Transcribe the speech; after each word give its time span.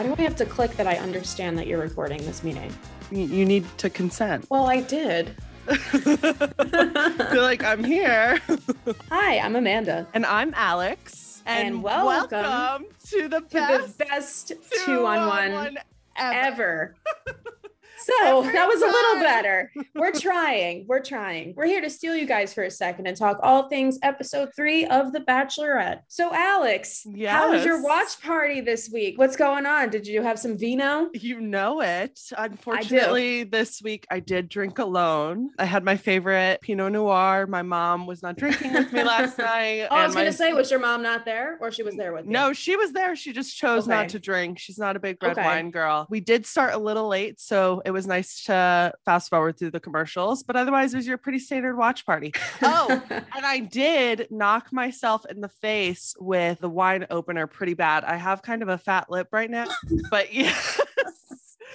Why 0.00 0.06
do 0.06 0.14
I 0.16 0.22
have 0.22 0.36
to 0.36 0.46
click 0.46 0.70
that 0.78 0.86
I 0.86 0.96
understand 0.96 1.58
that 1.58 1.66
you're 1.66 1.78
recording 1.82 2.24
this 2.24 2.42
meeting? 2.42 2.72
You, 3.10 3.20
you 3.20 3.44
need 3.44 3.66
to 3.76 3.90
consent. 3.90 4.46
Well, 4.48 4.64
I 4.64 4.80
did. 4.80 5.36
Feel 5.66 7.42
like 7.42 7.62
I'm 7.62 7.84
here. 7.84 8.40
Hi, 9.10 9.38
I'm 9.40 9.56
Amanda. 9.56 10.06
And 10.14 10.24
I'm 10.24 10.54
Alex. 10.56 11.42
And 11.44 11.82
welcome 11.82 12.86
to 13.10 13.28
the 13.28 13.40
To 13.40 13.46
best 13.50 13.98
the 13.98 14.04
best 14.06 14.52
two 14.86 15.04
on 15.04 15.28
one 15.28 15.78
ever. 16.16 16.34
ever. 16.34 16.94
So 18.02 18.42
that 18.42 18.66
was 18.66 18.80
a 18.82 18.86
little 18.86 19.20
better. 19.20 19.70
We're 19.94 20.12
trying. 20.12 20.86
We're 20.88 21.02
trying. 21.02 21.54
We're 21.56 21.66
here 21.66 21.80
to 21.82 21.90
steal 21.90 22.16
you 22.16 22.26
guys 22.26 22.54
for 22.54 22.62
a 22.64 22.70
second 22.70 23.06
and 23.06 23.16
talk 23.16 23.38
all 23.42 23.68
things 23.68 23.98
episode 24.02 24.50
three 24.56 24.86
of 24.86 25.12
The 25.12 25.20
Bachelorette. 25.20 26.00
So, 26.08 26.32
Alex, 26.32 27.06
how 27.26 27.50
was 27.52 27.64
your 27.64 27.82
watch 27.82 28.20
party 28.22 28.60
this 28.60 28.90
week? 28.92 29.18
What's 29.18 29.36
going 29.36 29.66
on? 29.66 29.90
Did 29.90 30.06
you 30.06 30.22
have 30.22 30.38
some 30.38 30.56
vino? 30.56 31.10
You 31.14 31.40
know 31.40 31.80
it. 31.82 32.18
Unfortunately, 32.36 33.44
this 33.44 33.82
week 33.82 34.06
I 34.10 34.20
did 34.20 34.48
drink 34.48 34.78
alone. 34.78 35.50
I 35.58 35.64
had 35.66 35.84
my 35.84 35.96
favorite 35.96 36.60
Pinot 36.62 36.92
Noir. 36.92 37.46
My 37.46 37.62
mom 37.62 38.06
was 38.06 38.22
not 38.22 38.36
drinking 38.36 38.72
with 38.72 38.92
me 38.92 39.02
last 39.04 39.38
night. 39.38 39.88
Oh, 39.90 39.96
I 39.96 40.06
was 40.06 40.14
going 40.14 40.26
my- 40.26 40.30
to 40.30 40.36
say, 40.36 40.52
was 40.52 40.70
your 40.70 40.80
mom 40.80 41.02
not 41.02 41.24
there 41.24 41.58
or 41.60 41.70
she 41.70 41.82
was 41.82 41.96
there 41.96 42.12
with 42.12 42.24
you? 42.26 42.30
No, 42.32 42.52
she 42.52 42.76
was 42.76 42.92
there. 42.92 43.14
She 43.16 43.32
just 43.32 43.56
chose 43.56 43.84
Okay. 43.86 43.96
not 43.96 44.08
to 44.10 44.18
drink. 44.18 44.58
She's 44.58 44.78
not 44.78 44.96
a 44.96 45.00
big 45.00 45.22
red 45.22 45.32
Okay. 45.32 45.42
wine 45.44 45.70
girl. 45.70 46.06
We 46.08 46.20
did 46.20 46.46
start 46.46 46.74
a 46.74 46.78
little 46.78 47.08
late, 47.08 47.40
so 47.40 47.82
it 47.90 47.92
was 47.92 48.06
nice 48.06 48.44
to 48.44 48.92
fast 49.04 49.30
forward 49.30 49.58
through 49.58 49.72
the 49.72 49.80
commercials, 49.80 50.44
but 50.44 50.54
otherwise, 50.54 50.94
it 50.94 50.96
was 50.96 51.06
your 51.08 51.18
pretty 51.18 51.40
standard 51.40 51.76
watch 51.76 52.06
party. 52.06 52.32
Oh, 52.62 53.02
and 53.10 53.44
I 53.44 53.58
did 53.58 54.28
knock 54.30 54.72
myself 54.72 55.26
in 55.26 55.40
the 55.40 55.48
face 55.48 56.14
with 56.20 56.60
the 56.60 56.70
wine 56.70 57.06
opener 57.10 57.48
pretty 57.48 57.74
bad. 57.74 58.04
I 58.04 58.14
have 58.14 58.42
kind 58.42 58.62
of 58.62 58.68
a 58.68 58.78
fat 58.78 59.10
lip 59.10 59.28
right 59.32 59.50
now, 59.50 59.66
but 60.08 60.32
yes. 60.34 60.80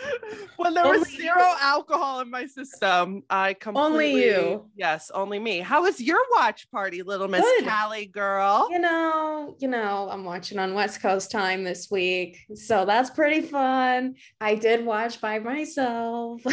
When 0.57 0.73
there 0.73 0.85
was 0.87 0.99
Only 0.99 1.11
you. 1.11 1.17
zero 1.17 1.53
alcohol 1.61 2.21
in 2.21 2.29
my 2.31 2.45
system, 2.45 3.23
I 3.29 3.53
completely 3.55 3.85
Only 3.91 4.23
you. 4.25 4.69
Yes, 4.77 5.11
only 5.13 5.37
me. 5.37 5.59
How 5.59 5.81
was 5.81 5.99
your 5.99 6.19
watch 6.31 6.71
party, 6.71 7.03
little 7.03 7.27
Miss 7.27 7.41
Good. 7.41 7.65
Callie 7.67 8.05
girl? 8.05 8.69
you 8.71 8.79
know, 8.79 9.55
you 9.59 9.67
know, 9.67 10.07
I'm 10.09 10.23
watching 10.23 10.57
on 10.57 10.73
West 10.73 11.01
Coast 11.01 11.29
time 11.29 11.65
this 11.65 11.91
week. 11.91 12.45
So 12.53 12.85
that's 12.85 13.09
pretty 13.09 13.41
fun. 13.41 14.15
I 14.39 14.55
did 14.55 14.85
watch 14.85 15.19
by 15.19 15.39
myself. 15.39 16.41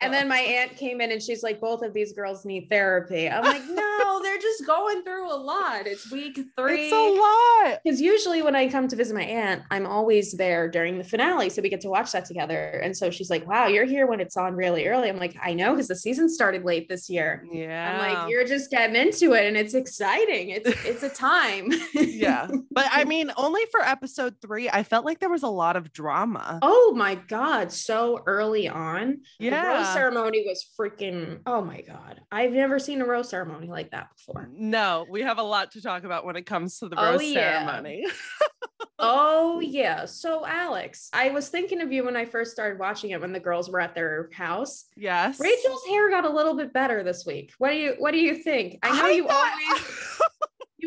And 0.00 0.12
then 0.12 0.28
my 0.28 0.38
aunt 0.38 0.76
came 0.76 1.00
in 1.00 1.12
and 1.12 1.22
she's 1.22 1.42
like, 1.42 1.60
both 1.60 1.82
of 1.82 1.92
these 1.94 2.12
girls 2.12 2.44
need 2.44 2.68
therapy. 2.70 3.28
I'm 3.28 3.44
like, 3.44 3.62
no, 3.68 4.20
they're 4.22 4.38
just 4.38 4.66
going 4.66 5.02
through 5.02 5.32
a 5.32 5.36
lot. 5.36 5.86
It's 5.86 6.10
week 6.10 6.38
three. 6.56 6.88
it's 6.90 6.92
a 6.92 7.66
lot. 7.68 7.80
Because 7.84 8.00
usually 8.00 8.42
when 8.42 8.54
I 8.56 8.68
come 8.68 8.88
to 8.88 8.96
visit 8.96 9.14
my 9.14 9.22
aunt, 9.22 9.62
I'm 9.70 9.86
always 9.86 10.32
there 10.32 10.68
during 10.68 10.98
the 10.98 11.04
finale. 11.04 11.50
So 11.58 11.62
we 11.62 11.70
get 11.70 11.80
to 11.80 11.88
watch 11.88 12.12
that 12.12 12.24
together. 12.24 12.68
And 12.84 12.96
so 12.96 13.10
she's 13.10 13.30
like, 13.30 13.44
wow, 13.44 13.66
you're 13.66 13.84
here 13.84 14.06
when 14.06 14.20
it's 14.20 14.36
on 14.36 14.54
really 14.54 14.86
early. 14.86 15.08
I'm 15.08 15.16
like, 15.18 15.34
I 15.42 15.54
know, 15.54 15.72
because 15.72 15.88
the 15.88 15.96
season 15.96 16.28
started 16.28 16.64
late 16.64 16.88
this 16.88 17.10
year. 17.10 17.44
Yeah. 17.50 17.98
I'm 18.00 18.14
like, 18.14 18.30
you're 18.30 18.44
just 18.46 18.70
getting 18.70 18.94
into 18.94 19.32
it 19.32 19.44
and 19.44 19.56
it's 19.56 19.74
exciting. 19.74 20.50
It's 20.50 20.68
it's 20.84 21.02
a 21.02 21.08
time. 21.08 21.72
yeah. 21.94 22.46
But 22.70 22.86
I 22.92 23.02
mean, 23.06 23.32
only 23.36 23.62
for 23.72 23.80
episode 23.80 24.36
three, 24.40 24.70
I 24.70 24.84
felt 24.84 25.04
like 25.04 25.18
there 25.18 25.30
was 25.30 25.42
a 25.42 25.48
lot 25.48 25.74
of 25.74 25.92
drama. 25.92 26.60
oh 26.62 26.94
my 26.96 27.16
God. 27.16 27.72
So 27.72 28.22
early 28.24 28.68
on. 28.68 29.22
Yeah. 29.40 29.60
The 29.60 29.68
rose 29.78 29.92
ceremony 29.92 30.44
was 30.46 30.64
freaking 30.78 31.40
oh 31.44 31.60
my 31.60 31.80
God. 31.80 32.20
I've 32.30 32.52
never 32.52 32.78
seen 32.78 33.02
a 33.02 33.04
rose 33.04 33.30
ceremony 33.30 33.66
like 33.66 33.90
that 33.90 34.10
before. 34.16 34.48
No, 34.52 35.06
we 35.10 35.22
have 35.22 35.38
a 35.38 35.42
lot 35.42 35.72
to 35.72 35.82
talk 35.82 36.04
about 36.04 36.24
when 36.24 36.36
it 36.36 36.46
comes 36.46 36.78
to 36.78 36.88
the 36.88 36.94
Oh, 37.00 37.12
rose 37.14 37.24
yeah. 37.24 37.82
Oh 39.00 39.60
yeah. 39.60 40.04
So 40.06 40.44
Alex, 40.46 41.08
I 41.12 41.30
was 41.30 41.48
thinking 41.48 41.80
of 41.80 41.92
you 41.92 42.04
when 42.04 42.16
I 42.16 42.24
first 42.24 42.50
started 42.52 42.78
watching 42.78 43.10
it 43.10 43.20
when 43.20 43.32
the 43.32 43.40
girls 43.40 43.70
were 43.70 43.80
at 43.80 43.94
their 43.94 44.28
house. 44.32 44.86
yes. 44.96 45.38
Rachel's 45.40 45.84
hair 45.86 46.10
got 46.10 46.24
a 46.24 46.28
little 46.30 46.54
bit 46.56 46.72
better 46.72 47.02
this 47.02 47.24
week. 47.26 47.52
What 47.58 47.70
do 47.70 47.76
you 47.76 47.94
what 47.98 48.12
do 48.12 48.18
you 48.18 48.34
think? 48.34 48.78
I 48.82 48.96
know 49.00 49.06
you 49.08 49.26
thought- 49.26 49.52
always 49.68 49.82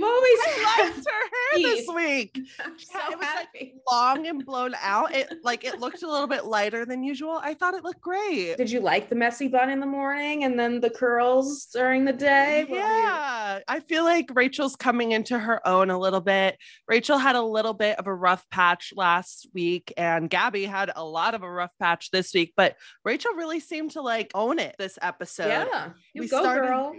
you 0.01 0.07
always 0.07 0.39
liked 0.95 1.07
her 1.07 1.59
hair 1.61 1.75
this 1.75 1.87
week. 1.93 2.39
So 2.57 2.99
it 3.11 3.17
was 3.17 3.19
like 3.19 3.47
happy. 3.47 3.73
long 3.91 4.27
and 4.27 4.45
blown 4.45 4.73
out. 4.81 5.13
It 5.13 5.33
like 5.43 5.63
it 5.63 5.79
looked 5.79 6.03
a 6.03 6.09
little 6.11 6.27
bit 6.27 6.45
lighter 6.45 6.85
than 6.85 7.03
usual. 7.03 7.39
I 7.41 7.53
thought 7.53 7.73
it 7.73 7.83
looked 7.83 8.01
great. 8.01 8.57
Did 8.57 8.71
you 8.71 8.79
like 8.79 9.09
the 9.09 9.15
messy 9.15 9.47
bun 9.47 9.69
in 9.69 9.79
the 9.79 9.85
morning 9.85 10.43
and 10.43 10.59
then 10.59 10.79
the 10.79 10.89
curls 10.89 11.65
during 11.73 12.05
the 12.05 12.13
day? 12.13 12.65
What 12.67 12.77
Yeah, 12.77 13.59
I 13.67 13.79
feel 13.81 14.03
like 14.03 14.29
Rachel's 14.33 14.75
coming 14.75 15.11
into 15.11 15.37
her 15.37 15.65
own 15.67 15.89
a 15.89 15.99
little 15.99 16.21
bit. 16.21 16.57
Rachel 16.87 17.17
had 17.17 17.35
a 17.35 17.41
little 17.41 17.73
bit 17.73 17.99
of 17.99 18.07
a 18.07 18.13
rough 18.13 18.45
patch 18.49 18.93
last 18.95 19.47
week, 19.53 19.93
and 19.97 20.29
Gabby 20.29 20.65
had 20.65 20.91
a 20.95 21.03
lot 21.03 21.33
of 21.35 21.43
a 21.43 21.51
rough 21.51 21.71
patch 21.79 22.11
this 22.11 22.33
week. 22.33 22.53
But 22.55 22.75
Rachel 23.03 23.33
really 23.33 23.59
seemed 23.59 23.91
to 23.91 24.01
like 24.01 24.31
own 24.33 24.59
it 24.59 24.75
this 24.79 24.97
episode. 25.01 25.47
yeah. 25.47 25.89
You 26.13 26.21
We 26.23 26.27
go, 26.29 26.39
started- 26.41 26.67
girl. 26.67 26.95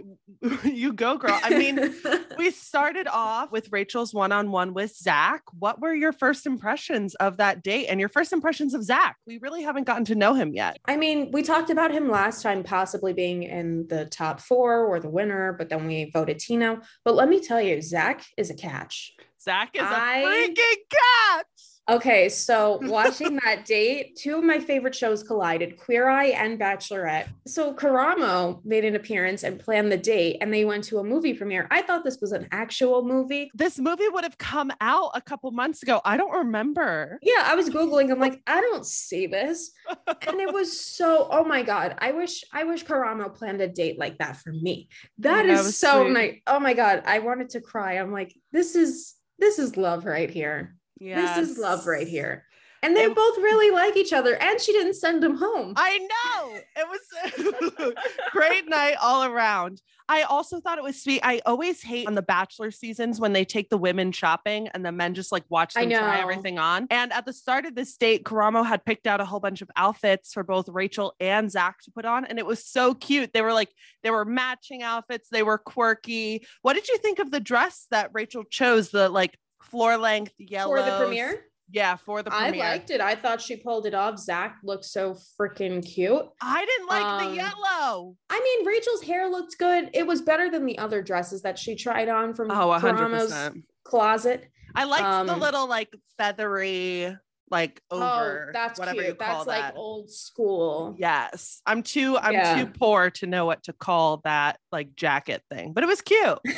you 0.63 0.93
go, 0.93 1.17
girl. 1.17 1.39
I 1.43 1.49
mean, 1.57 1.93
we 2.37 2.51
started 2.51 2.92
off 3.07 3.51
with 3.51 3.71
Rachel's 3.71 4.13
one 4.13 4.31
on 4.31 4.51
one 4.51 4.73
with 4.73 4.95
Zach. 4.95 5.43
What 5.57 5.81
were 5.81 5.93
your 5.93 6.11
first 6.11 6.45
impressions 6.45 7.15
of 7.15 7.37
that 7.37 7.63
date 7.63 7.87
and 7.87 7.99
your 7.99 8.09
first 8.09 8.33
impressions 8.33 8.73
of 8.73 8.83
Zach? 8.83 9.17
We 9.25 9.37
really 9.39 9.63
haven't 9.63 9.85
gotten 9.85 10.05
to 10.05 10.15
know 10.15 10.33
him 10.33 10.53
yet. 10.53 10.79
I 10.85 10.97
mean, 10.97 11.31
we 11.31 11.43
talked 11.43 11.69
about 11.69 11.91
him 11.91 12.09
last 12.09 12.41
time 12.41 12.63
possibly 12.63 13.13
being 13.13 13.43
in 13.43 13.87
the 13.87 14.05
top 14.05 14.39
four 14.39 14.85
or 14.85 14.99
the 14.99 15.09
winner, 15.09 15.53
but 15.53 15.69
then 15.69 15.85
we 15.87 16.11
voted 16.11 16.39
Tino. 16.39 16.81
But 17.03 17.15
let 17.15 17.29
me 17.29 17.39
tell 17.39 17.61
you, 17.61 17.81
Zach 17.81 18.23
is 18.37 18.49
a 18.49 18.55
catch. 18.55 19.13
Zach 19.41 19.71
is 19.75 19.81
a 19.81 19.85
I- 19.85 20.23
freaking 20.25 20.77
cat. 20.89 21.45
Okay, 21.89 22.29
so 22.29 22.79
watching 22.83 23.35
that 23.43 23.65
date, 23.65 24.15
two 24.15 24.37
of 24.37 24.43
my 24.43 24.59
favorite 24.59 24.95
shows 24.95 25.21
collided 25.21 25.77
Queer 25.77 26.07
Eye 26.07 26.27
and 26.27 26.59
Bachelorette. 26.59 27.27
So 27.45 27.73
Karamo 27.73 28.63
made 28.63 28.85
an 28.85 28.95
appearance 28.95 29.43
and 29.43 29.59
planned 29.59 29.91
the 29.91 29.97
date, 29.97 30.37
and 30.39 30.53
they 30.53 30.63
went 30.63 30.85
to 30.85 30.99
a 30.99 31.03
movie 31.03 31.33
premiere. 31.33 31.67
I 31.71 31.81
thought 31.81 32.03
this 32.03 32.19
was 32.21 32.31
an 32.31 32.47
actual 32.51 33.03
movie. 33.03 33.51
This 33.53 33.79
movie 33.79 34.07
would 34.07 34.23
have 34.23 34.37
come 34.37 34.71
out 34.79 35.11
a 35.13 35.21
couple 35.21 35.51
months 35.51 35.83
ago. 35.83 35.99
I 36.05 36.15
don't 36.15 36.31
remember. 36.31 37.19
Yeah, 37.21 37.43
I 37.45 37.55
was 37.55 37.69
Googling, 37.69 38.11
I'm 38.11 38.19
like, 38.19 38.41
I 38.47 38.61
don't 38.61 38.85
see 38.85 39.27
this. 39.27 39.71
And 40.25 40.39
it 40.39 40.53
was 40.53 40.79
so, 40.79 41.27
oh 41.29 41.43
my 41.43 41.63
God. 41.63 41.95
I 41.97 42.13
wish, 42.13 42.43
I 42.53 42.63
wish 42.63 42.85
Karamo 42.85 43.35
planned 43.35 43.61
a 43.61 43.67
date 43.67 43.99
like 43.99 44.17
that 44.19 44.37
for 44.37 44.53
me. 44.53 44.87
That 45.17 45.45
is 45.45 45.77
so 45.77 46.03
sweet. 46.03 46.13
nice. 46.13 46.39
Oh 46.47 46.59
my 46.59 46.73
God. 46.73 47.03
I 47.05 47.19
wanted 47.19 47.49
to 47.51 47.61
cry. 47.61 47.93
I'm 47.93 48.11
like, 48.11 48.33
this 48.51 48.75
is, 48.75 49.15
this 49.37 49.59
is 49.59 49.75
love 49.75 50.05
right 50.05 50.29
here. 50.29 50.75
This 51.03 51.49
is 51.49 51.57
love 51.57 51.85
right 51.87 52.07
here. 52.07 52.45
And 52.81 52.97
they 52.97 53.03
It- 53.05 53.15
both 53.15 53.37
really 53.37 53.71
like 53.71 53.95
each 53.95 54.11
other. 54.11 54.35
And 54.35 54.59
she 54.59 54.73
didn't 54.73 54.95
send 54.95 55.23
him 55.23 55.37
home. 55.37 55.73
I 55.77 55.99
know. 55.99 56.59
It 56.75 56.85
was 56.89 57.93
great 58.31 58.67
night 58.67 58.95
all 59.01 59.23
around. 59.23 59.81
I 60.09 60.23
also 60.23 60.59
thought 60.59 60.77
it 60.77 60.83
was 60.83 61.01
sweet. 61.01 61.21
I 61.23 61.39
always 61.45 61.81
hate 61.81 62.07
on 62.07 62.13
the 62.15 62.21
Bachelor 62.21 62.71
seasons 62.71 63.21
when 63.21 63.31
they 63.31 63.45
take 63.45 63.69
the 63.69 63.77
women 63.77 64.11
shopping 64.11 64.67
and 64.73 64.85
the 64.85 64.91
men 64.91 65.13
just 65.13 65.31
like 65.31 65.45
watch 65.47 65.75
them 65.75 65.89
try 65.89 66.19
everything 66.19 66.59
on. 66.59 66.87
And 66.91 67.13
at 67.13 67.25
the 67.25 67.31
start 67.31 67.65
of 67.65 67.73
this 67.73 67.95
date, 67.95 68.25
Karamo 68.25 68.65
had 68.65 68.83
picked 68.83 69.07
out 69.07 69.21
a 69.21 69.25
whole 69.25 69.39
bunch 69.39 69.61
of 69.61 69.71
outfits 69.77 70.33
for 70.33 70.43
both 70.43 70.67
Rachel 70.67 71.15
and 71.21 71.49
Zach 71.49 71.81
to 71.83 71.91
put 71.91 72.03
on. 72.03 72.25
And 72.25 72.37
it 72.37 72.45
was 72.45 72.65
so 72.65 72.93
cute. 72.93 73.31
They 73.31 73.41
were 73.41 73.53
like, 73.53 73.69
they 74.03 74.11
were 74.11 74.25
matching 74.25 74.83
outfits, 74.83 75.29
they 75.29 75.41
were 75.43 75.57
quirky. 75.57 76.45
What 76.63 76.73
did 76.73 76.89
you 76.89 76.97
think 76.97 77.19
of 77.19 77.31
the 77.31 77.39
dress 77.39 77.87
that 77.91 78.09
Rachel 78.11 78.43
chose? 78.43 78.89
The 78.89 79.07
like 79.07 79.37
floor 79.69 79.97
length 79.97 80.33
yellow 80.37 80.75
For 80.75 80.81
the 80.83 80.97
premiere, 80.97 81.45
Yeah, 81.69 81.95
for 81.95 82.21
the 82.21 82.29
premiere. 82.29 82.63
I 82.63 82.69
liked 82.69 82.89
it. 82.91 83.01
I 83.01 83.15
thought 83.15 83.41
she 83.41 83.55
pulled 83.57 83.85
it 83.85 83.93
off. 83.93 84.19
Zach 84.19 84.57
looked 84.63 84.85
so 84.85 85.15
freaking 85.39 85.83
cute. 85.85 86.25
I 86.41 86.65
didn't 86.65 86.87
like 86.87 87.03
Um, 87.03 87.29
the 87.29 87.35
yellow. 87.35 88.15
I 88.29 88.39
mean, 88.39 88.65
Rachel's 88.67 89.01
hair 89.03 89.29
looked 89.29 89.57
good. 89.57 89.89
It 89.93 90.05
was 90.05 90.21
better 90.21 90.49
than 90.51 90.65
the 90.65 90.77
other 90.77 91.01
dresses 91.01 91.41
that 91.43 91.57
she 91.57 91.75
tried 91.75 92.09
on 92.09 92.33
from 92.33 92.51
Oh, 92.51 92.69
100%. 92.71 93.63
closet. 93.83 94.47
I 94.75 94.85
liked 94.85 95.27
the 95.27 95.33
Um, 95.33 95.39
little 95.39 95.67
like 95.67 95.93
feathery, 96.17 97.15
like 97.53 97.79
oh, 97.91 97.97
over 97.97 98.47
oh, 98.49 98.51
that's 98.51 98.79
whatever 98.79 98.95
cute. 98.95 99.07
you 99.07 99.13
call 99.13 99.45
That's 99.45 99.47
like 99.47 99.75
old 99.75 100.11
school. 100.11 100.95
Yes, 100.97 101.61
I'm 101.65 101.83
too 101.83 102.17
I'm 102.17 102.33
Yeah. 102.33 102.55
too 102.55 102.65
poor 102.65 103.11
to 103.11 103.27
know 103.27 103.45
what 103.45 103.63
to 103.63 103.73
call 103.73 104.21
that 104.25 104.57
like 104.71 104.95
jacket 104.95 105.43
thing, 105.49 105.71
but 105.71 105.83
it 105.83 105.87
was 105.87 106.01
cute. 106.01 106.39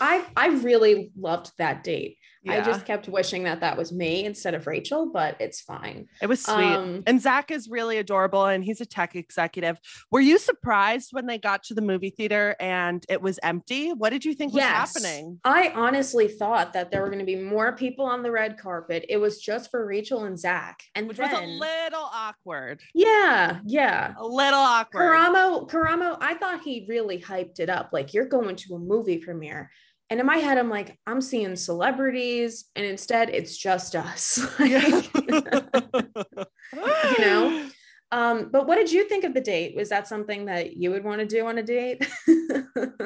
I 0.00 0.24
I 0.36 0.46
really 0.62 1.12
loved 1.16 1.52
that 1.58 1.84
date. 1.84 2.16
I 2.48 2.60
just 2.60 2.84
kept 2.84 3.08
wishing 3.08 3.44
that 3.44 3.60
that 3.60 3.76
was 3.76 3.92
me 3.92 4.24
instead 4.24 4.54
of 4.54 4.66
Rachel, 4.66 5.10
but 5.12 5.36
it's 5.40 5.60
fine. 5.60 6.08
It 6.20 6.26
was 6.26 6.42
sweet. 6.44 6.54
Um, 6.74 7.02
and 7.06 7.20
Zach 7.20 7.50
is 7.50 7.68
really 7.68 7.98
adorable 7.98 8.44
and 8.46 8.62
he's 8.64 8.80
a 8.80 8.86
tech 8.86 9.16
executive. 9.16 9.78
Were 10.10 10.20
you 10.20 10.38
surprised 10.38 11.08
when 11.12 11.26
they 11.26 11.38
got 11.38 11.62
to 11.64 11.74
the 11.74 11.82
movie 11.82 12.10
theater 12.10 12.56
and 12.60 13.04
it 13.08 13.22
was 13.22 13.38
empty? 13.42 13.92
What 13.92 14.10
did 14.10 14.24
you 14.24 14.34
think 14.34 14.52
was 14.52 14.60
Yes. 14.62 14.94
happening? 14.94 15.40
I 15.44 15.70
honestly 15.74 16.28
thought 16.28 16.72
that 16.74 16.90
there 16.90 17.00
were 17.02 17.08
going 17.08 17.18
to 17.20 17.24
be 17.24 17.36
more 17.36 17.72
people 17.74 18.04
on 18.04 18.22
the 18.22 18.30
red 18.30 18.58
carpet. 18.58 19.04
It 19.08 19.16
was 19.18 19.38
just 19.40 19.70
for 19.70 19.86
Rachel 19.86 20.24
and 20.24 20.38
Zach. 20.38 20.82
And 20.94 21.08
Which 21.08 21.16
then, 21.16 21.30
was 21.30 21.40
a 21.40 21.46
little 21.46 22.08
awkward. 22.12 22.80
yeah, 22.94 23.60
yeah. 23.64 24.14
A 24.18 24.26
little 24.26 24.58
awkward. 24.60 25.00
Karamo, 25.02 25.68
Karamo, 25.68 26.18
I 26.20 26.34
thought 26.34 26.62
he 26.62 26.84
really 26.88 27.20
hyped 27.20 27.60
it 27.60 27.70
up. 27.70 27.90
Like 27.92 28.12
you're 28.12 28.26
going 28.28 28.56
to 28.56 28.74
a 28.74 28.78
movie 28.78 29.18
premiere. 29.18 29.70
And 30.10 30.20
in 30.20 30.26
my 30.26 30.36
head, 30.36 30.58
I'm 30.58 30.70
like, 30.70 30.98
I'm 31.06 31.20
seeing 31.20 31.56
celebrities, 31.56 32.66
and 32.76 32.84
instead 32.84 33.30
it's 33.30 33.56
just 33.56 33.96
us. 33.96 34.46
You 37.18 37.24
know? 37.24 37.68
Um, 38.14 38.48
but 38.52 38.68
what 38.68 38.76
did 38.76 38.92
you 38.92 39.08
think 39.08 39.24
of 39.24 39.34
the 39.34 39.40
date? 39.40 39.74
Was 39.74 39.88
that 39.88 40.06
something 40.06 40.44
that 40.44 40.76
you 40.76 40.92
would 40.92 41.02
want 41.02 41.18
to 41.18 41.26
do 41.26 41.46
on 41.46 41.58
a 41.58 41.64
date? 41.64 42.06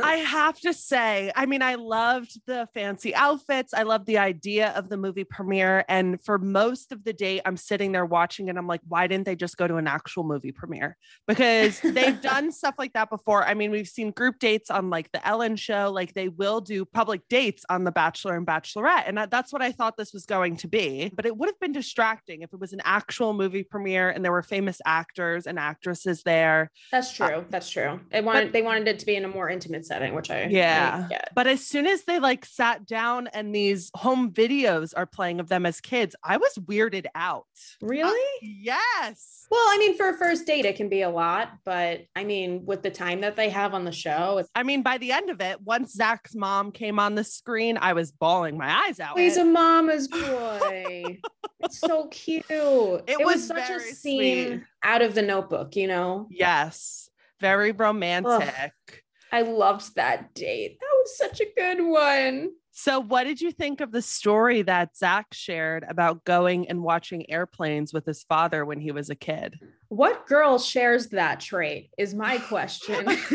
I 0.03 0.17
have 0.27 0.61
to 0.61 0.75
say, 0.75 1.33
I 1.35 1.47
mean, 1.47 1.63
I 1.63 1.77
loved 1.77 2.39
the 2.47 2.69
fancy 2.75 3.15
outfits. 3.15 3.73
I 3.73 3.85
loved 3.85 4.05
the 4.05 4.19
idea 4.19 4.69
of 4.73 4.91
the 4.91 4.99
movie 4.99 5.25
premiere. 5.25 5.83
And 5.89 6.21
for 6.21 6.37
most 6.37 6.93
of 6.93 7.05
the 7.05 7.15
date, 7.15 7.41
I'm 7.47 7.57
sitting 7.57 7.93
there 7.93 8.05
watching 8.05 8.51
and 8.51 8.59
I'm 8.59 8.67
like, 8.67 8.83
why 8.87 9.07
didn't 9.07 9.25
they 9.25 9.35
just 9.35 9.57
go 9.57 9.67
to 9.67 9.77
an 9.77 9.87
actual 9.87 10.25
movie 10.25 10.53
premiere? 10.53 10.99
Because 11.27 11.81
they've 11.81 12.21
done 12.21 12.53
stuff 12.53 12.75
like 12.77 12.93
that 12.93 13.09
before. 13.09 13.47
I 13.47 13.55
mean, 13.55 13.71
we've 13.71 13.89
seen 13.89 14.11
group 14.11 14.39
dates 14.39 14.71
on 14.71 14.91
like 14.91 15.11
the 15.13 15.27
Ellen 15.27 15.57
show, 15.57 15.91
like 15.91 16.13
they 16.13 16.29
will 16.29 16.61
do 16.61 16.85
public 16.85 17.27
dates 17.31 17.65
on 17.71 17.85
The 17.85 17.93
Bachelor 17.93 18.37
and 18.37 18.47
Bachelorette. 18.47 19.05
And 19.07 19.17
that- 19.17 19.31
that's 19.31 19.55
what 19.55 19.63
I 19.63 19.73
thought 19.73 19.97
this 19.97 20.13
was 20.13 20.27
going 20.27 20.59
to 20.59 20.69
be. 20.69 21.11
But 21.15 21.25
it 21.25 21.35
would 21.35 21.49
have 21.49 21.61
been 21.61 21.73
distracting 21.73 22.43
if 22.43 22.53
it 22.53 22.61
was 22.61 22.75
an 22.75 22.83
actual 22.85 23.33
movie 23.33 23.63
premiere 23.63 24.11
and 24.11 24.23
there 24.23 24.33
were 24.33 24.43
famous 24.43 24.83
actors 24.85 24.98
and 25.47 25.59
actresses 25.59 26.23
there. 26.23 26.71
That's 26.91 27.21
uh, 27.21 27.29
true. 27.29 27.45
That's 27.51 27.71
true. 27.71 28.01
They 28.11 28.21
wanted 28.21 28.53
they 28.53 28.63
wanted 28.63 28.89
it 28.89 28.99
to 29.01 29.07
be 29.07 29.17
in 29.17 29.25
a 29.25 29.29
more 29.29 29.49
intimate 29.49 29.87
setting, 29.87 30.15
which 30.15 30.31
I 30.31 30.47
Yeah. 30.47 31.09
But 31.35 31.47
as 31.47 31.65
soon 31.67 31.87
as 31.87 32.05
they 32.05 32.19
like 32.19 32.45
sat 32.45 32.87
down 32.87 33.29
and 33.29 33.55
these 33.55 33.91
home 33.95 34.33
videos 34.33 34.93
are 34.97 35.07
playing 35.07 35.41
of 35.41 35.49
them 35.49 35.67
as 35.67 35.81
kids, 35.81 36.15
I 36.23 36.37
was 36.37 36.55
weirded 36.55 37.07
out. 37.15 37.47
Uh, 37.83 37.87
really? 37.87 38.39
Yes. 38.43 39.47
well, 39.51 39.61
I 39.61 39.79
mean, 39.79 39.97
for 39.97 40.09
a 40.11 40.17
first 40.17 40.47
date, 40.47 40.65
it 40.65 40.77
can 40.77 40.89
be 40.89 41.03
a 41.03 41.11
lot, 41.11 41.53
but 41.65 42.03
I 42.17 42.25
mean, 42.25 42.65
with 42.67 42.83
the 42.83 42.91
time 42.91 43.21
that 43.23 43.37
they 43.37 43.51
have 43.51 43.75
on 43.75 43.85
the 43.85 43.93
show, 43.93 44.39
it's 44.39 44.51
I 44.55 44.63
mean, 44.63 44.83
by 44.83 44.99
the 44.99 45.13
end 45.13 45.31
of 45.31 45.41
it, 45.41 45.61
once 45.63 45.93
Zach's 45.93 46.35
mom 46.35 46.73
came 46.73 46.99
on 46.99 47.15
the 47.15 47.25
screen, 47.25 47.79
I 47.81 47.93
was 47.93 48.13
bawling 48.13 48.59
my 48.59 48.87
eyes 48.87 49.01
out. 49.01 49.19
He's 49.19 49.37
a 49.37 49.45
mama's 49.45 50.09
boy. 50.09 51.19
it's 51.61 51.79
so 51.79 52.07
cute. 52.09 52.45
It, 52.49 53.19
was, 53.19 53.37
was 53.37 53.47
such 53.47 53.71
a 53.71 53.81
scene 53.81 54.49
sweet. 54.49 54.63
Out 54.89 55.03
of 55.03 55.15
the 55.15 55.23
notebook, 55.23 55.77
you 55.77 55.87
know? 55.87 56.27
yes. 56.31 57.11
Very 57.41 57.71
romantic. 57.71 59.05
I 59.31 59.43
loved 59.43 59.95
that 59.95 60.35
date. 60.35 60.79
That 60.81 60.97
was 60.99 61.17
such 61.17 61.41
a 61.41 61.47
good 61.57 61.81
one. 61.85 62.51
So, 62.73 63.01
what 63.01 63.25
did 63.25 63.41
you 63.41 63.51
think 63.51 63.81
of 63.81 63.91
the 63.93 64.03
story 64.03 64.63
that 64.63 64.97
Zach 64.97 65.27
shared 65.33 65.85
about 65.89 66.25
going 66.25 66.69
and 66.69 66.83
watching 66.83 67.29
airplanes 67.31 67.93
with 67.93 68.07
his 68.07 68.23
father 68.23 68.65
when 68.65 68.81
he 68.81 68.93
was 68.93 69.11
a 69.11 69.15
kid? 69.15 69.59
What 69.89 70.27
girl 70.27 70.59
shares 70.59 71.09
that 71.09 71.41
trait 71.41 71.91
is 71.99 72.15
my 72.15 72.39
question. 72.39 73.05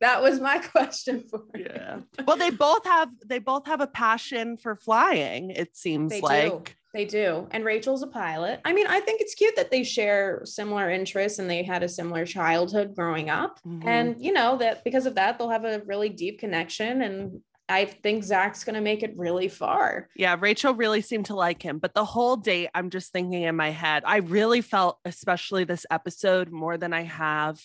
that 0.00 0.18
was 0.20 0.40
my 0.40 0.58
question 0.58 1.24
for 1.30 1.44
you. 1.54 1.66
Yeah. 1.70 2.00
Well, 2.26 2.36
they 2.36 2.50
both 2.50 2.84
have 2.84 3.10
they 3.24 3.38
both 3.38 3.66
have 3.66 3.80
a 3.80 3.86
passion 3.86 4.56
for 4.56 4.74
flying. 4.74 5.50
It 5.50 5.76
seems 5.76 6.10
They 6.10 6.20
like. 6.20 6.64
do. 6.66 6.72
They 6.92 7.04
do. 7.04 7.46
And 7.52 7.64
Rachel's 7.64 8.02
a 8.02 8.08
pilot. 8.08 8.60
I 8.64 8.72
mean, 8.72 8.86
I 8.86 9.00
think 9.00 9.20
it's 9.20 9.34
cute 9.34 9.54
that 9.56 9.70
they 9.70 9.84
share 9.84 10.42
similar 10.44 10.90
interests 10.90 11.38
and 11.38 11.48
they 11.48 11.62
had 11.62 11.82
a 11.82 11.88
similar 11.88 12.26
childhood 12.26 12.94
growing 12.96 13.30
up. 13.30 13.60
Mhm. 13.66 13.86
And, 13.86 14.24
you 14.24 14.32
know, 14.32 14.56
that 14.58 14.82
because 14.82 15.06
of 15.06 15.14
that, 15.14 15.38
they'll 15.38 15.50
have 15.50 15.64
a 15.64 15.82
really 15.86 16.08
deep 16.08 16.40
connection. 16.40 17.02
And 17.02 17.42
I 17.68 17.84
think 17.84 18.24
Zach's 18.24 18.64
going 18.64 18.74
to 18.74 18.80
make 18.80 19.04
it 19.04 19.16
really 19.16 19.46
far. 19.46 20.08
Yeah, 20.16 20.36
Rachel 20.40 20.74
really 20.74 21.00
seemed 21.00 21.26
to 21.26 21.36
like 21.36 21.62
him, 21.62 21.78
but 21.78 21.94
the 21.94 22.04
whole 22.04 22.34
date, 22.34 22.70
I'm 22.74 22.90
just 22.90 23.12
thinking 23.12 23.42
in 23.42 23.54
my 23.54 23.70
head, 23.70 24.02
I 24.04 24.16
really 24.16 24.60
felt, 24.60 24.98
especially 25.04 25.62
this 25.62 25.86
episode, 25.88 26.50
more 26.50 26.76
than 26.76 26.92
I 26.92 27.02
have 27.02 27.60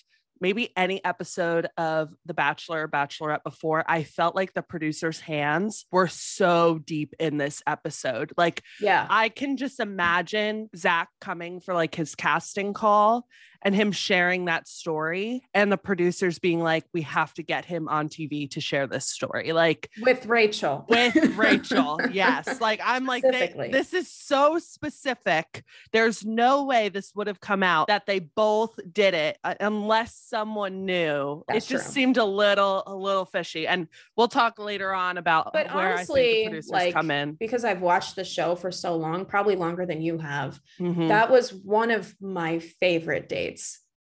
maybe 0.46 0.70
any 0.78 1.04
episode 1.04 1.68
of 1.76 2.14
The 2.28 2.36
Bachelor 2.36 2.84
or 2.84 2.88
Bachelorette 2.88 3.44
before. 3.44 3.84
I 3.88 4.04
felt 4.04 4.36
like 4.36 4.54
the 4.54 4.62
producer's 4.62 5.20
hands 5.20 5.88
were 5.92 6.08
so 6.08 6.78
deep 6.86 7.16
in 7.20 7.38
this 7.38 7.64
episode. 7.66 8.32
Like, 8.38 8.62
Yeah. 8.80 9.08
I 9.10 9.30
can 9.30 9.58
just 9.58 9.80
imagine 9.80 10.70
Zach 10.76 11.10
coming 11.20 11.62
for 11.62 11.74
like 11.74 11.96
his 11.96 12.14
casting 12.14 12.74
call 12.74 13.26
and 13.66 13.76
him 13.76 13.92
sharing 13.92 14.46
that 14.46 14.68
story, 14.68 15.42
and 15.56 15.72
the 15.72 15.78
producers 15.78 16.38
being 16.38 16.60
like, 16.62 16.86
we 16.94 17.02
have 17.02 17.34
to 17.34 17.42
get 17.42 17.66
him 17.66 17.90
on 17.90 18.08
TV 18.10 18.48
to 18.52 18.62
share 18.62 18.86
this 18.86 19.08
story. 19.08 19.54
Like, 19.54 19.90
With 20.02 20.28
Rachel. 20.28 20.86
with 20.88 21.16
Rachel. 21.36 22.00
Yes. 22.12 22.62
Like 22.62 22.80
I'm 22.84 23.08
like, 23.08 23.24
they, 23.24 23.70
this 23.72 23.94
is 23.96 24.10
so 24.10 24.60
specific. 24.60 25.64
There's 25.92 26.24
no 26.24 26.66
way 26.66 26.90
this 26.90 27.12
would 27.16 27.26
have 27.26 27.40
come 27.42 27.64
out 27.64 27.88
that 27.88 28.06
they 28.06 28.20
both 28.20 28.80
did 28.94 29.16
it 29.16 29.40
uh, 29.44 29.56
unless 29.60 30.16
someone 30.16 30.86
knew. 30.86 31.44
That's 31.48 31.66
it 31.66 31.70
just 31.70 31.86
true. 31.86 31.94
seemed 31.94 32.18
a 32.18 32.26
little, 32.26 32.84
a 32.86 32.96
little 32.96 33.26
fishy. 33.26 33.66
And 33.68 33.88
we'll 34.16 34.28
talk 34.28 34.60
later 34.60 34.94
on 34.94 35.18
about 35.18 35.54
But 35.54 35.74
where 35.74 35.90
I 35.90 35.94
honestly, 35.94 36.22
think 36.22 36.46
the 36.46 36.50
producers 36.52 36.70
like, 36.72 36.94
come 36.94 37.10
in. 37.10 37.34
because 37.34 37.66
I've 37.66 37.82
watched 37.82 38.16
the 38.16 38.24
show 38.24 38.56
for 38.56 38.72
so 38.72 38.96
long, 38.96 39.26
probably 39.26 39.56
longer 39.56 39.88
than 39.88 40.02
you 40.04 40.20
have. 40.20 40.60
Mhm. 40.80 41.08
That 41.08 41.32
was 41.32 41.52
one 41.52 41.90
of 41.90 42.14
my 42.22 42.60
favorite 42.60 43.28
dates 43.28 43.55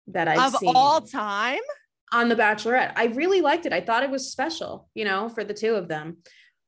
that 0.07 0.27
I've 0.27 0.53
of 0.53 0.59
seen 0.59 0.71
all 0.75 1.01
time. 1.01 1.59
on 2.11 2.29
The 2.29 2.35
Bachelorette. 2.35 2.93
I 2.95 3.05
really 3.05 3.41
liked 3.41 3.65
it. 3.65 3.73
I 3.73 3.81
thought 3.81 4.03
it 4.03 4.09
was 4.09 4.31
special, 4.31 4.89
you 4.93 5.05
know, 5.05 5.29
for 5.29 5.43
the 5.43 5.53
two 5.53 5.75
of 5.75 5.87
them. 5.87 6.17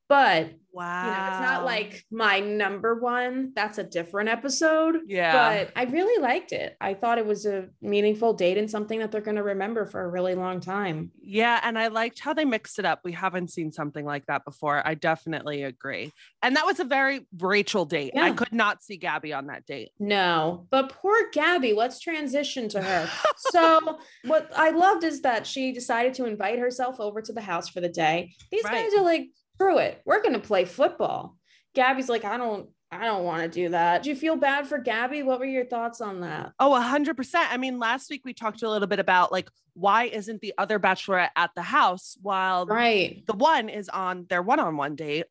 But 0.10 0.52
Wow. 0.74 1.06
you 1.06 1.10
know, 1.12 1.28
it's 1.32 1.42
not 1.42 1.66
like 1.66 2.06
my 2.12 2.40
number 2.40 2.94
one. 3.00 3.52
That's 3.56 3.80
a 3.80 3.84
different 3.84 4.30
episode. 4.30 4.98
yeah. 5.08 5.66
But 5.66 5.72
I 5.76 5.86
really 5.86 6.22
liked 6.22 6.52
it. 6.52 6.78
I 6.80 6.94
thought 6.94 7.18
it 7.18 7.26
was 7.26 7.48
a 7.48 7.70
meaningful 7.82 8.34
date 8.34 8.60
and 8.60 8.70
something 8.70 9.00
that 9.00 9.12
they're 9.12 9.22
going 9.22 9.38
to 9.38 9.44
remember 9.44 9.88
for 9.88 10.02
a 10.04 10.08
really 10.08 10.36
long 10.36 10.60
time. 10.60 11.12
Yeah, 11.20 11.60
and 11.64 11.80
I 11.80 11.88
liked 11.88 12.20
how 12.20 12.34
they 12.36 12.46
mixed 12.46 12.78
it 12.78 12.86
up. 12.86 13.00
We 13.04 13.12
haven't 13.14 13.50
seen 13.50 13.72
something 13.72 14.06
like 14.06 14.28
that 14.28 14.46
before. 14.46 14.86
I 14.86 14.94
definitely 14.94 15.64
agree. 15.64 16.12
And 16.44 16.56
that 16.56 16.66
was 16.68 16.80
a 16.80 16.84
very 16.86 17.26
Rachel 17.40 17.86
date. 17.86 18.14
I 18.16 18.32
could 18.34 18.54
not 18.54 18.84
see 18.84 18.98
Gabby 18.98 19.34
on 19.34 19.48
that 19.48 19.66
date. 19.66 19.90
No, 20.00 20.68
but 20.70 20.90
poor 20.90 21.18
Gabby, 21.34 21.74
let's 21.74 22.00
transition 22.00 22.70
to 22.70 22.84
her. 22.84 23.10
so, 23.38 23.98
what 24.26 24.52
I 24.56 24.70
loved 24.70 25.04
is 25.04 25.22
that 25.24 25.48
she 25.48 25.72
decided 25.72 26.14
to 26.16 26.26
invite 26.26 26.60
herself 26.60 27.00
over 27.00 27.20
to 27.20 27.34
the 27.34 27.42
house 27.42 27.68
for 27.68 27.82
the 27.82 27.90
day. 27.90 28.34
These 28.52 28.64
Right. 28.64 28.84
guys 28.90 28.94
are 29.00 29.04
like, 29.04 29.30
screw 29.58 29.80
it, 29.80 30.02
we're 30.06 30.22
going 30.22 30.34
to 30.34 30.40
play 30.40 30.66
football. 30.66 31.36
Gabby's 31.74 32.10
like, 32.10 32.26
I 32.26 32.38
don't, 32.38 32.70
I 32.92 33.04
don't 33.06 33.24
want 33.24 33.42
to 33.42 33.50
do 33.50 33.70
that. 33.70 34.04
Do 34.04 34.10
you 34.10 34.16
feel 34.16 34.36
bad 34.36 34.68
for 34.68 34.78
Gabby? 34.78 35.24
What 35.24 35.40
were 35.40 35.46
your 35.46 35.66
thoughts 35.66 36.00
on 36.00 36.22
that? 36.22 36.54
Oh, 36.60 36.74
a 36.76 36.80
hundred 36.82 37.18
percent. 37.18 37.52
I 37.52 37.58
mean, 37.58 37.80
last 37.80 38.10
week 38.10 38.22
we 38.24 38.34
talked 38.34 38.62
a 38.62 38.70
little 38.70 38.88
bit 38.88 39.00
about 39.00 39.32
like 39.32 39.50
why 39.74 40.06
isn't 40.06 40.42
the 40.42 40.54
other 40.58 40.80
bachelorette 40.80 41.30
at 41.36 41.52
the 41.56 41.62
house 41.62 42.18
while 42.22 42.66
Right. 42.66 43.24
the 43.28 43.34
one 43.34 43.70
is 43.70 43.90
on 43.90 44.26
their 44.28 44.42
one-on-one 44.42 44.96
date 44.96 45.26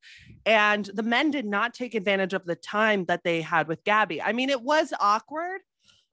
and 0.44 0.84
the 0.94 1.02
men 1.02 1.32
did 1.32 1.46
not 1.46 1.74
take 1.74 1.94
advantage 1.96 2.32
of 2.32 2.44
the 2.44 2.54
time 2.54 3.06
that 3.06 3.24
they 3.24 3.40
had 3.40 3.66
with 3.66 3.82
Gabby. 3.82 4.22
I 4.22 4.32
mean, 4.32 4.50
it 4.50 4.62
was 4.62 4.92
awkward, 5.00 5.62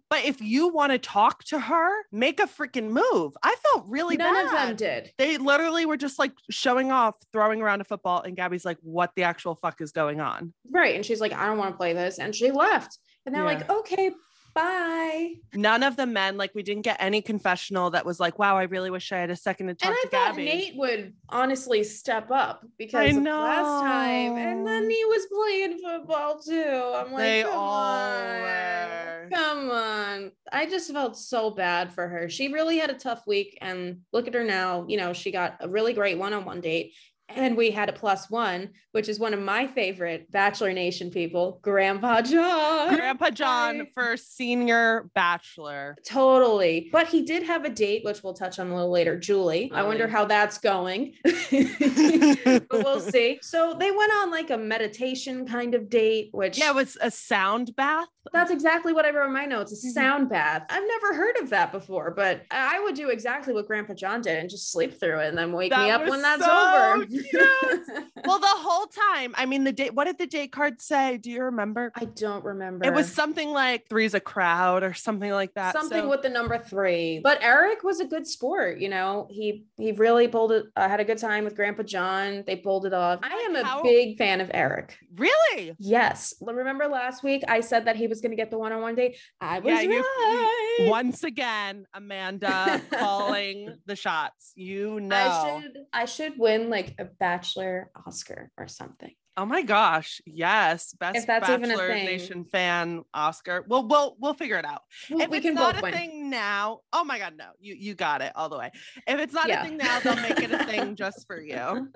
but 0.10 0.25
if 0.25 0.41
you 0.41 0.67
want 0.67 0.91
to 0.91 1.00
talk 1.00 1.43
to 1.45 1.60
her, 1.60 1.89
make 2.12 2.39
a 2.39 2.43
freaking 2.48 2.89
move. 2.89 3.33
I 3.43 3.55
felt 3.72 3.86
really 3.88 4.15
None 4.17 4.33
bad. 4.33 4.45
of 4.45 4.51
them 4.51 4.75
did. 4.75 5.12
They 5.17 5.38
literally 5.38 5.86
were 5.86 5.98
just 5.98 6.19
like 6.19 6.33
showing 6.50 6.91
off, 6.91 7.15
throwing 7.31 7.62
around 7.62 7.81
a 7.81 7.83
football, 7.86 8.22
and 8.22 8.36
Gabby's 8.36 8.65
like, 8.65 8.77
"What 8.81 9.12
the 9.15 9.24
actual 9.24 9.55
fuck 9.55 9.81
is 9.81 9.91
going 9.91 10.22
on?" 10.22 10.53
Right. 10.69 10.95
And 10.95 11.05
she's 11.05 11.22
like, 11.22 11.33
I 11.33 11.45
don't 11.48 11.57
want 11.57 11.72
to 11.74 11.77
play 11.77 11.93
this. 11.93 12.19
And 12.19 12.36
she 12.36 12.51
left. 12.51 13.00
And 13.25 13.33
they're 13.33 13.41
Yeah. 13.43 13.48
like, 13.60 13.69
okay, 13.69 14.12
bye. 14.53 15.33
None 15.55 15.81
of 15.83 15.95
the 15.95 16.05
men, 16.05 16.38
like, 16.38 16.53
we 16.53 16.62
didn't 16.62 16.83
get 16.83 16.98
any 17.00 17.22
confessional 17.22 17.89
that 17.91 18.05
was 18.05 18.19
like, 18.19 18.38
"Wow, 18.38 18.57
I 18.57 18.63
really 18.63 18.89
wish 18.91 19.12
I 19.12 19.17
had 19.17 19.29
a 19.31 19.36
second 19.36 19.67
to 19.67 19.74
talk 19.75 19.88
and 19.89 19.95
I 19.98 20.01
to 20.03 20.07
thought 20.10 20.27
Gabby." 20.36 20.45
Nate 20.45 20.75
would 20.75 21.13
honestly 21.29 21.83
step 21.83 22.29
up 22.29 22.63
because 22.77 23.15
last 23.15 23.81
time, 23.83 24.36
and 24.38 24.67
then 24.67 24.89
he 24.89 25.05
was 25.05 25.25
playing 25.33 25.79
football 25.79 26.39
too. 26.39 26.93
I'm 26.95 27.12
like, 27.13 27.22
They 27.24 27.41
come 27.43 27.53
all 27.53 27.74
on, 27.74 28.41
were. 28.41 29.27
come 29.31 29.72
on. 29.72 29.92
Um, 30.24 30.32
I 30.51 30.65
just 30.65 30.92
felt 30.92 31.18
so 31.18 31.50
bad 31.51 31.94
for 31.94 32.08
her. 32.08 32.30
She 32.30 32.53
really 32.53 32.77
had 32.77 32.89
a 32.89 32.96
tough 32.96 33.25
week, 33.27 33.58
and 33.62 34.01
look 34.12 34.27
at 34.27 34.34
her 34.34 34.44
now. 34.44 34.86
You 34.88 34.98
know, 34.98 35.13
she 35.13 35.32
got 35.32 35.58
a 35.60 35.70
really 35.70 35.94
great 35.94 36.18
one-on-one 36.18 36.62
date. 36.62 36.94
And 37.36 37.58
we 37.58 37.72
had 37.72 37.90
a 37.90 37.94
plus 37.94 38.30
one, 38.30 38.70
which 38.92 39.10
is 39.10 39.20
one 39.20 39.34
of 39.34 39.40
my 39.40 39.68
favorite 39.68 40.30
Bachelor 40.32 40.72
Nation 40.74 41.10
people, 41.10 41.60
Grandpa 41.62 42.22
John. 42.22 42.96
Grandpa 42.96 43.30
John 43.32 43.88
for 43.94 44.16
senior 44.18 45.10
bachelor. 45.16 45.96
Totally. 46.08 46.90
But 46.92 47.08
he 47.08 47.24
did 47.24 47.44
have 47.44 47.66
a 47.66 47.70
date, 47.70 48.04
which 48.06 48.24
we'll 48.24 48.34
touch 48.34 48.60
on 48.60 48.70
a 48.70 48.75
little 48.75 48.92
later, 48.92 49.18
Julie. 49.18 49.72
I 49.74 49.84
wonder 49.84 50.08
how 50.08 50.25
that's 50.25 50.58
going. 50.58 51.13
but 51.24 52.68
we'll 52.72 53.00
see. 53.12 53.40
So 53.42 53.75
they 53.80 53.92
went 53.92 54.12
on 54.22 54.32
like 54.32 54.50
a 54.50 54.58
meditation 54.58 55.46
kind 55.48 55.75
of 55.75 55.90
date, 55.90 56.30
which 56.32 56.58
Yeah, 56.58 56.70
it 56.70 56.75
was 56.75 56.98
a 57.02 57.12
sound 57.12 57.75
bath. 57.75 58.08
that's 58.32 58.52
exactly 58.52 58.94
what 58.94 59.06
I 59.06 59.12
wrote 59.12 59.28
in 59.28 59.34
my 59.34 59.46
notes. 59.46 59.72
A 59.72 59.88
Mhm. 59.88 59.92
sound 59.92 60.30
bath. 60.30 60.63
I've 60.70 60.84
never 60.88 61.13
heard 61.13 61.38
of 61.38 61.50
that 61.50 61.72
before, 61.72 62.12
but 62.12 62.42
I 62.52 62.80
would 62.80 62.96
do 62.96 63.10
exactly 63.10 63.54
what 63.54 63.68
Grandpa 63.68 63.94
John 63.94 64.22
did 64.22 64.38
and 64.38 64.50
just 64.50 64.72
sleep 64.72 65.00
through 65.00 65.20
it 65.20 65.28
and 65.30 65.38
then 65.38 65.52
wake 65.52 65.72
me 65.72 65.90
up 65.92 66.08
when 66.08 66.22
that's 66.22 66.44
so 66.44 66.52
over. 66.52 67.06
well, 68.25 68.39
the 68.39 68.48
whole 68.48 68.88
time, 68.88 69.34
I 69.38 69.46
mean, 69.46 69.63
the 69.63 69.72
date, 69.72 69.94
what 69.94 70.06
did 70.06 70.18
the 70.18 70.27
date 70.27 70.51
card 70.51 70.82
say? 70.82 71.18
Do 71.18 71.30
you 71.32 71.44
remember? 71.44 71.92
I 71.96 72.06
don't 72.06 72.44
remember. 72.44 72.86
It 72.86 72.94
was 72.94 73.12
something 73.12 73.50
like 73.51 73.88
three's 73.89 74.13
a 74.13 74.20
crowd 74.20 74.84
or 74.84 74.94
something 74.94 75.32
like 75.32 75.53
that. 75.56 75.74
something 75.74 76.01
So- 76.03 76.10
with 76.10 76.22
the 76.22 76.30
number 76.30 76.58
three. 76.58 77.20
But 77.24 77.42
Erich 77.44 77.84
was 77.84 78.00
a 78.00 78.06
good 78.06 78.27
sport. 78.27 78.80
You 78.80 78.89
know, 78.89 79.27
he 79.30 79.65
he 79.77 79.92
really 79.92 80.27
pulled 80.27 80.51
it. 80.51 80.65
I 80.75 80.88
had 80.88 81.00
a 81.00 81.06
good 81.06 81.18
time 81.18 81.44
with 81.44 81.56
Grandpa 81.56 81.84
John. 81.84 82.44
They 82.46 82.56
pulled 82.56 82.86
it 82.86 82.94
off. 82.94 83.20
I 83.24 83.34
am 83.50 83.56
a 83.56 83.63
How- 83.63 83.82
big 83.84 84.18
fan 84.18 84.42
of 84.42 84.50
Erich. 84.53 84.98
really? 85.15 85.75
Yes. 85.80 86.34
Remember 86.42 86.88
last 86.88 87.24
week 87.24 87.44
I 87.48 87.62
said 87.62 87.86
that 87.86 87.96
he 87.96 88.08
was 88.08 88.22
going 88.22 88.32
to 88.32 88.36
get 88.38 88.51
the 88.51 88.58
one-on-one 88.58 88.96
date. 88.96 89.18
I 89.42 89.60
was 89.60 89.74
Yeah, 89.74 89.82
you- 89.82 89.94
you- 89.94 90.01
right. 90.01 90.88
Once 90.89 91.24
again, 91.24 91.86
Amanda 91.94 92.82
calling 92.92 93.77
the 93.86 93.96
shots. 93.96 94.53
You 94.56 95.00
know. 95.00 95.15
I 95.15 95.62
should 95.62 95.77
I 95.94 96.06
should 96.06 96.34
win 96.38 96.70
like 96.70 96.96
a 97.00 97.06
bachelor 97.20 97.89
Oscar 98.08 98.51
or 98.58 98.67
something. 98.67 99.13
Oh 99.36 99.46
my 99.46 99.63
gosh. 99.63 100.22
Yes. 100.25 100.94
Best 100.94 101.25
that's 101.25 101.50
even 101.50 101.66
a 101.66 101.68
Bachelor 101.70 101.88
thing. 101.90 102.06
Nation 102.06 102.46
fan 102.46 103.04
Oscar. 103.13 103.66
Well, 103.68 103.88
we'll 103.88 104.16
we'll 104.20 104.36
figure 104.36 104.58
it 104.58 104.66
out. 104.66 104.84
We, 105.10 105.24
if 105.24 105.30
we 105.30 105.38
it's 105.38 105.46
can 105.48 105.56
not 105.56 105.80
a 105.80 105.82
win. 105.82 105.92
thing 105.94 106.30
now, 106.30 106.82
oh 106.94 107.04
my 107.04 107.18
god, 107.18 107.34
no. 107.38 107.46
You 107.60 107.74
you 107.74 107.96
got 107.96 108.22
it 108.22 108.32
all 108.36 108.48
the 108.50 108.58
way. 108.60 108.70
If 109.08 109.20
it's 109.20 109.34
not 109.34 109.48
Yeah. 109.48 109.62
a 109.62 109.66
thing 109.66 109.78
now, 109.78 110.00
they'll 110.02 110.16
make 110.18 110.40
it 110.40 110.52
a 110.52 110.63
thing 110.66 110.96
just 111.04 111.25
for 111.25 111.42
you. 111.42 111.90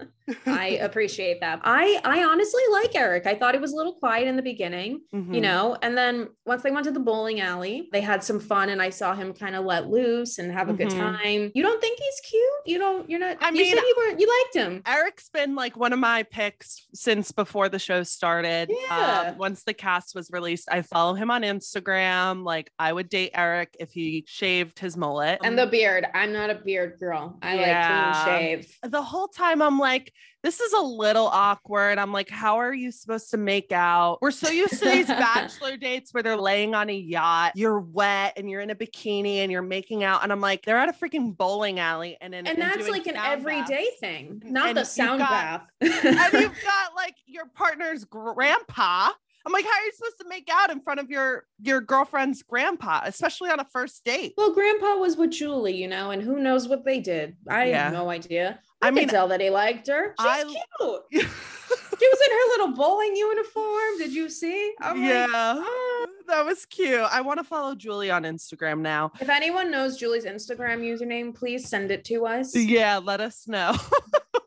I 0.47 0.67
appreciate 0.81 1.39
that. 1.41 1.61
I 1.63 1.99
I 2.03 2.23
honestly 2.23 2.63
like 2.71 2.95
Erich. 2.95 3.27
I 3.27 3.35
thought 3.35 3.53
he 3.53 3.59
was 3.61 3.71
a 3.73 3.75
little 3.75 3.93
quiet 3.93 4.27
in 4.27 4.35
the 4.35 4.41
beginning. 4.41 5.01
you 5.13 5.19
Mhm. 5.21 5.41
know 5.41 5.77
and 5.81 5.95
then 5.97 6.29
once 6.45 6.63
they 6.63 6.71
went 6.71 6.85
to 6.85 6.91
the 6.91 6.99
bowling 6.99 7.39
alley 7.41 7.87
they 7.91 8.01
had 8.01 8.23
some 8.23 8.39
fun 8.39 8.69
and 8.69 8.81
i 8.81 8.89
saw 8.89 9.13
him 9.13 9.33
kind 9.33 9.55
of 9.55 9.65
let 9.65 9.87
loose 9.87 10.37
and 10.39 10.51
have 10.51 10.69
a 10.69 10.73
good 10.73 10.87
Mhm. 10.89 10.99
time 10.99 11.51
you 11.53 11.61
don't 11.63 11.79
think 11.81 11.99
he's 11.99 12.19
cute 12.21 12.43
you 12.65 12.77
don't 12.77 13.09
you're 13.09 13.19
not 13.19 13.37
I 13.41 13.49
you 13.49 13.53
mean, 13.63 13.75
said 13.75 13.81
you 13.83 13.95
weren't. 13.97 14.19
you 14.19 14.27
liked 14.27 14.55
him 14.55 14.81
Erich's 14.85 15.29
been 15.29 15.55
like 15.55 15.77
one 15.77 15.93
of 15.93 15.99
my 15.99 16.23
picks 16.23 16.87
since 16.93 17.26
before 17.31 17.69
the 17.69 17.79
show 17.79 18.03
started. 18.03 18.69
Yeah. 18.69 19.31
Um, 19.31 19.37
once 19.37 19.63
the 19.63 19.73
cast 19.73 20.15
was 20.15 20.29
released, 20.31 20.67
I 20.71 20.81
follow 20.81 21.13
him 21.13 21.29
on 21.31 21.41
Instagram. 21.43 22.43
Like 22.43 22.71
I 22.79 22.91
would 22.93 23.09
date 23.09 23.31
Erich 23.33 23.75
if 23.79 23.91
he 23.91 24.23
shaved 24.27 24.79
his 24.79 24.95
mullet. 24.97 25.39
and 25.43 25.57
the 25.57 25.67
beard 25.67 26.05
i'm 26.13 26.31
not 26.33 26.49
a 26.49 26.55
beard 26.55 26.97
girl 26.99 27.37
i 27.41 27.55
Yeah. 27.55 28.11
like 28.13 28.25
clean 28.25 28.39
shave 28.39 28.77
the 28.83 29.01
whole 29.01 29.27
time 29.27 29.61
I'm 29.61 29.79
like, 29.79 30.11
this 30.43 30.59
is 30.59 30.71
a 30.73 30.81
little 30.81 31.25
awkward. 31.27 31.97
I'm 31.97 32.11
like, 32.13 32.29
how 32.29 32.57
are 32.57 32.73
you 32.73 32.91
supposed 32.91 33.31
to 33.31 33.37
make 33.37 33.71
out? 33.71 34.19
We're 34.21 34.31
so 34.31 34.49
used 34.49 34.79
to 34.83 34.89
these 34.89 35.07
bachelor 35.07 35.77
dates 35.77 36.13
where 36.13 36.21
they're 36.23 36.37
laying 36.37 36.75
on 36.75 36.89
a 36.89 36.93
yacht, 36.93 37.53
you're 37.55 37.79
wet 37.79 38.33
and 38.37 38.49
you're 38.49 38.61
in 38.61 38.69
a 38.69 38.75
bikini 38.75 39.37
and 39.37 39.51
you're 39.51 39.61
making 39.61 40.03
out. 40.03 40.23
And 40.23 40.31
I'm 40.31 40.39
like, 40.41 40.63
they're 40.63 40.77
at 40.77 40.89
a 40.89 40.93
freaking 40.93 41.35
bowling 41.35 41.79
alley 41.79 42.17
and 42.21 42.33
in, 42.35 42.45
and 42.47 42.61
that's 42.61 42.87
like 42.87 43.07
an 43.07 43.17
everyday 43.17 43.85
baths. 43.85 43.99
thing 43.99 44.41
not 44.45 44.69
And 44.69 44.77
the 44.77 44.85
sound 44.85 45.19
got- 45.19 45.29
bath 45.29 45.61
and 46.05 46.33
you've 46.33 46.63
got 46.63 46.95
like 46.95 47.15
your 47.25 47.47
partner's 47.47 48.05
grandpa. 48.05 49.09
I'm 49.45 49.53
like, 49.53 49.63
how 49.63 49.71
are 49.71 49.85
you 49.85 49.91
supposed 49.95 50.17
to 50.19 50.27
make 50.27 50.49
out 50.51 50.71
in 50.71 50.81
front 50.81 50.99
of 50.99 51.09
your 51.09 51.45
your 51.61 51.79
girlfriend's 51.81 52.43
grandpa, 52.43 53.01
especially 53.05 53.49
on 53.49 53.59
a 53.61 53.65
first 53.71 54.03
date? 54.03 54.33
well 54.37 54.53
grandpa 54.53 54.95
was 54.97 55.15
with 55.15 55.31
julie 55.31 55.75
you 55.75 55.87
know 55.87 56.11
and 56.11 56.21
who 56.21 56.37
knows 56.39 56.67
what 56.67 56.83
they 56.83 56.99
did 56.99 57.37
i 57.49 57.69
Yeah. 57.69 57.85
have 57.85 57.93
no 57.93 58.09
idea 58.09 58.59
i, 58.81 58.87
I 58.87 58.89
can 58.89 58.95
mean, 58.95 59.07
tell 59.07 59.27
that 59.29 59.41
he 59.41 59.49
liked 59.49 59.87
her 59.87 60.13
she's 60.19 60.27
I- 60.27 60.43
cute 60.43 61.01
she 61.11 62.07
was 62.07 62.19
in 62.25 62.31
her 62.31 62.47
little 62.51 62.73
bowling 62.75 63.15
uniform 63.15 63.97
did 63.97 64.13
you 64.13 64.29
see 64.29 64.73
I'm 64.81 64.99
like, 65.01 65.09
yeah, 65.09 65.27
"Oh." 65.31 66.07
that 66.27 66.45
was 66.45 66.65
cute. 66.65 66.99
I 66.99 67.21
want 67.21 67.39
to 67.39 67.43
follow 67.43 67.73
Julie 67.73 68.11
on 68.11 68.23
Instagram 68.23 68.79
now. 68.81 69.11
If 69.19 69.29
anyone 69.29 69.71
knows 69.71 69.97
Julie's 69.97 70.25
Instagram 70.25 70.81
username, 70.81 71.33
please 71.33 71.67
send 71.67 71.89
it 71.89 72.03
to 72.05 72.25
us. 72.25 72.53
Yeah, 72.55 72.97
let 72.97 73.21
us 73.21 73.47
know. 73.47 73.75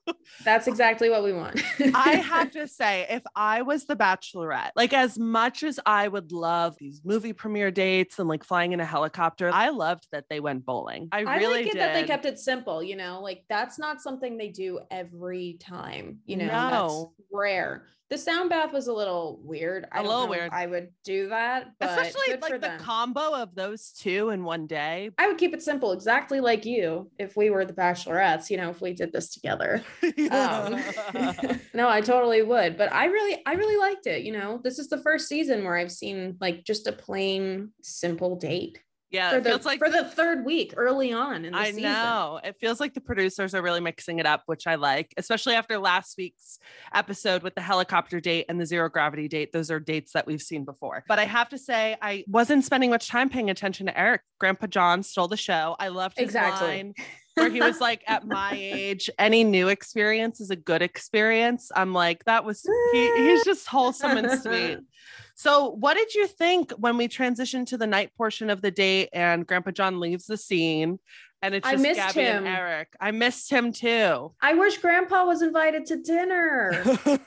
That's 0.44 0.66
exactly 0.66 1.10
what 1.10 1.22
we 1.22 1.32
want. 1.32 1.60
I 1.94 2.12
have 2.24 2.50
to 2.52 2.66
say, 2.66 3.06
if 3.10 3.22
I 3.36 3.62
was 3.62 3.84
the 3.84 3.96
bachelorette, 3.96 4.70
like 4.74 4.92
as 4.94 5.18
much 5.18 5.62
as 5.62 5.78
I 5.84 6.08
would 6.08 6.32
love 6.32 6.76
these 6.78 7.02
movie 7.04 7.32
premiere 7.32 7.70
dates 7.70 8.18
and 8.18 8.28
like 8.28 8.42
flying 8.44 8.72
in 8.72 8.80
a 8.80 8.84
helicopter, 8.86 9.50
I 9.52 9.68
loved 9.68 10.06
that 10.12 10.24
they 10.30 10.40
went 10.40 10.64
bowling. 10.64 11.08
I, 11.12 11.24
I 11.24 11.36
really 11.36 11.62
like 11.62 11.66
it 11.66 11.72
did. 11.72 11.80
that 11.82 11.94
they 11.94 12.04
kept 12.04 12.24
it 12.24 12.38
simple, 12.38 12.82
you 12.82 12.96
know, 12.96 13.20
like 13.22 13.44
that's 13.48 13.78
not 13.78 14.00
something 14.00 14.38
they 14.38 14.48
do 14.48 14.80
every 14.90 15.58
time, 15.60 16.20
you 16.24 16.36
know, 16.36 16.46
that's 16.46 16.70
No. 16.72 17.12
rare. 17.32 17.86
The 18.08 18.18
sound 18.18 18.50
bath 18.50 18.72
was 18.72 18.88
a 18.88 18.92
little 18.92 19.38
weird. 19.44 19.86
I 19.92 20.00
A 20.00 20.02
don't 20.02 20.10
little 20.12 20.26
weird. 20.28 20.50
I 20.52 20.66
would 20.66 20.88
do 21.04 21.28
that, 21.28 21.68
but 21.78 21.90
Especially 21.90 22.38
like 22.40 22.54
the 22.54 22.58
them. 22.58 22.80
combo 22.80 23.34
of 23.34 23.54
those 23.54 23.92
two 23.92 24.30
in 24.30 24.42
one 24.42 24.66
day. 24.66 25.10
I 25.16 25.28
would 25.28 25.38
keep 25.38 25.54
it 25.54 25.62
simple, 25.62 25.92
exactly 25.92 26.40
like 26.40 26.64
you. 26.66 27.08
If 27.20 27.36
we 27.36 27.50
were 27.50 27.64
the 27.64 27.72
bachelorettes, 27.72 28.50
you 28.50 28.56
know, 28.56 28.68
if 28.70 28.80
we 28.80 28.94
did 28.94 29.12
this 29.12 29.32
together. 29.32 29.84
Um, 30.30 30.80
no, 31.74 31.88
I 31.88 32.00
totally 32.00 32.42
would. 32.42 32.76
But 32.76 32.92
I 32.92 33.06
really, 33.06 33.42
I 33.46 33.54
really 33.54 33.76
liked 33.76 34.06
it. 34.06 34.22
You 34.22 34.32
know, 34.32 34.60
this 34.62 34.78
is 34.78 34.88
the 34.88 34.98
first 34.98 35.28
season 35.28 35.64
where 35.64 35.76
I've 35.76 35.92
seen 35.92 36.36
like 36.40 36.64
just 36.64 36.86
a 36.86 36.92
plain, 36.92 37.70
simple 37.82 38.36
date 38.36 38.78
yeah, 39.10 39.30
for 39.30 39.38
it 39.38 39.44
the 39.44 39.50
feels 39.50 39.64
like 39.66 39.78
for 39.80 39.90
the 39.90 40.04
third 40.04 40.44
week 40.44 40.72
early 40.76 41.12
on 41.12 41.44
in 41.44 41.52
the 41.52 41.58
I 41.58 41.66
season. 41.66 41.82
know. 41.82 42.40
It 42.44 42.56
feels 42.60 42.78
like 42.78 42.94
the 42.94 43.00
producers 43.00 43.54
are 43.54 43.62
really 43.62 43.80
mixing 43.80 44.20
it 44.20 44.26
up, 44.26 44.44
which 44.46 44.68
I 44.68 44.76
like, 44.76 45.12
especially 45.16 45.56
after 45.56 45.78
last 45.78 46.16
week's 46.16 46.60
episode 46.94 47.42
with 47.42 47.56
the 47.56 47.60
helicopter 47.60 48.20
date 48.20 48.46
and 48.48 48.60
the 48.60 48.66
zero 48.66 48.88
gravity 48.88 49.26
date. 49.26 49.52
Those 49.52 49.70
are 49.70 49.80
dates 49.80 50.12
that 50.12 50.26
we've 50.26 50.40
seen 50.42 50.64
before. 50.64 51.04
But 51.08 51.18
I 51.18 51.24
have 51.24 51.48
to 51.48 51.58
say, 51.58 51.96
I 52.00 52.24
wasn't 52.28 52.64
spending 52.64 52.90
much 52.90 53.08
time 53.08 53.28
paying 53.28 53.50
attention 53.50 53.86
to 53.86 53.98
Erich. 53.98 54.22
Grandpa 54.38 54.68
John 54.68 55.02
stole 55.02 55.28
the 55.28 55.36
show. 55.36 55.74
I 55.80 55.88
loved 55.88 56.16
his 56.16 56.26
Exactly. 56.26 56.68
line 56.68 56.94
where 57.40 57.50
he 57.50 57.60
was 57.60 57.80
like, 57.80 58.02
at 58.06 58.26
my 58.26 58.52
age, 58.54 59.10
any 59.18 59.44
new 59.44 59.68
experience 59.68 60.40
is 60.40 60.50
a 60.50 60.56
good 60.56 60.82
experience. 60.82 61.70
I'm 61.74 61.92
like, 61.92 62.24
that 62.24 62.44
was, 62.44 62.66
he, 62.92 63.16
he's 63.16 63.44
just 63.44 63.66
wholesome 63.66 64.16
and 64.16 64.40
sweet. 64.40 64.78
So, 65.36 65.70
what 65.70 65.96
did 65.96 66.14
you 66.14 66.26
think 66.26 66.70
when 66.72 66.98
we 66.98 67.08
transitioned 67.08 67.68
to 67.68 67.78
the 67.78 67.86
night 67.86 68.14
portion 68.14 68.50
of 68.50 68.60
the 68.60 68.70
date 68.70 69.08
and 69.14 69.46
Grandpa 69.46 69.70
John 69.70 69.98
leaves 69.98 70.26
the 70.26 70.36
scene 70.36 70.98
and 71.42 71.54
it's 71.54 71.66
I 71.66 71.76
missed 71.76 71.96
Gabby 71.96 72.20
and 72.20 72.46
him. 72.46 72.52
Erich? 72.54 72.88
I 73.00 73.10
missed 73.10 73.50
him 73.50 73.72
too. 73.72 74.32
I 74.42 74.54
wish 74.54 74.78
Grandpa 74.78 75.24
was 75.24 75.42
invited 75.42 75.86
to 75.86 75.96
dinner. 75.96 76.82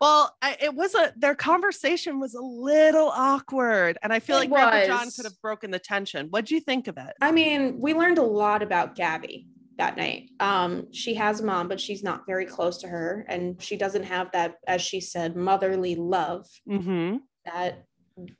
well, 0.00 0.36
I, 0.42 0.56
it 0.60 0.74
was 0.74 0.94
a 0.94 1.12
their 1.16 1.34
conversation 1.34 2.20
was 2.20 2.34
a 2.34 2.40
little 2.40 3.08
awkward, 3.08 3.98
and 4.02 4.12
I 4.12 4.20
feel 4.20 4.36
It 4.36 4.40
like 4.40 4.50
Grandpa 4.50 4.86
John 4.86 5.10
could 5.10 5.24
have 5.24 5.40
broken 5.42 5.70
the 5.70 5.78
tension. 5.78 6.28
What'd 6.28 6.50
you 6.50 6.60
think 6.60 6.88
of 6.88 6.96
it? 6.96 7.14
I 7.20 7.32
mean, 7.32 7.78
we 7.80 7.94
learned 7.94 8.18
a 8.18 8.22
lot 8.22 8.62
about 8.62 8.94
Gabby 8.94 9.46
that 9.78 9.96
night. 9.96 10.30
Um, 10.40 10.92
she 10.92 11.14
has 11.14 11.40
a 11.40 11.44
mom, 11.44 11.68
but 11.68 11.80
she's 11.80 12.02
not 12.02 12.22
very 12.26 12.46
close 12.46 12.78
to 12.78 12.88
her, 12.88 13.24
and 13.28 13.60
she 13.62 13.76
doesn't 13.76 14.04
have 14.04 14.30
that, 14.32 14.56
as 14.66 14.82
she 14.82 15.00
said, 15.00 15.36
motherly 15.36 15.94
love 15.94 16.46
Mm-hmm. 16.68 17.18
that 17.44 17.84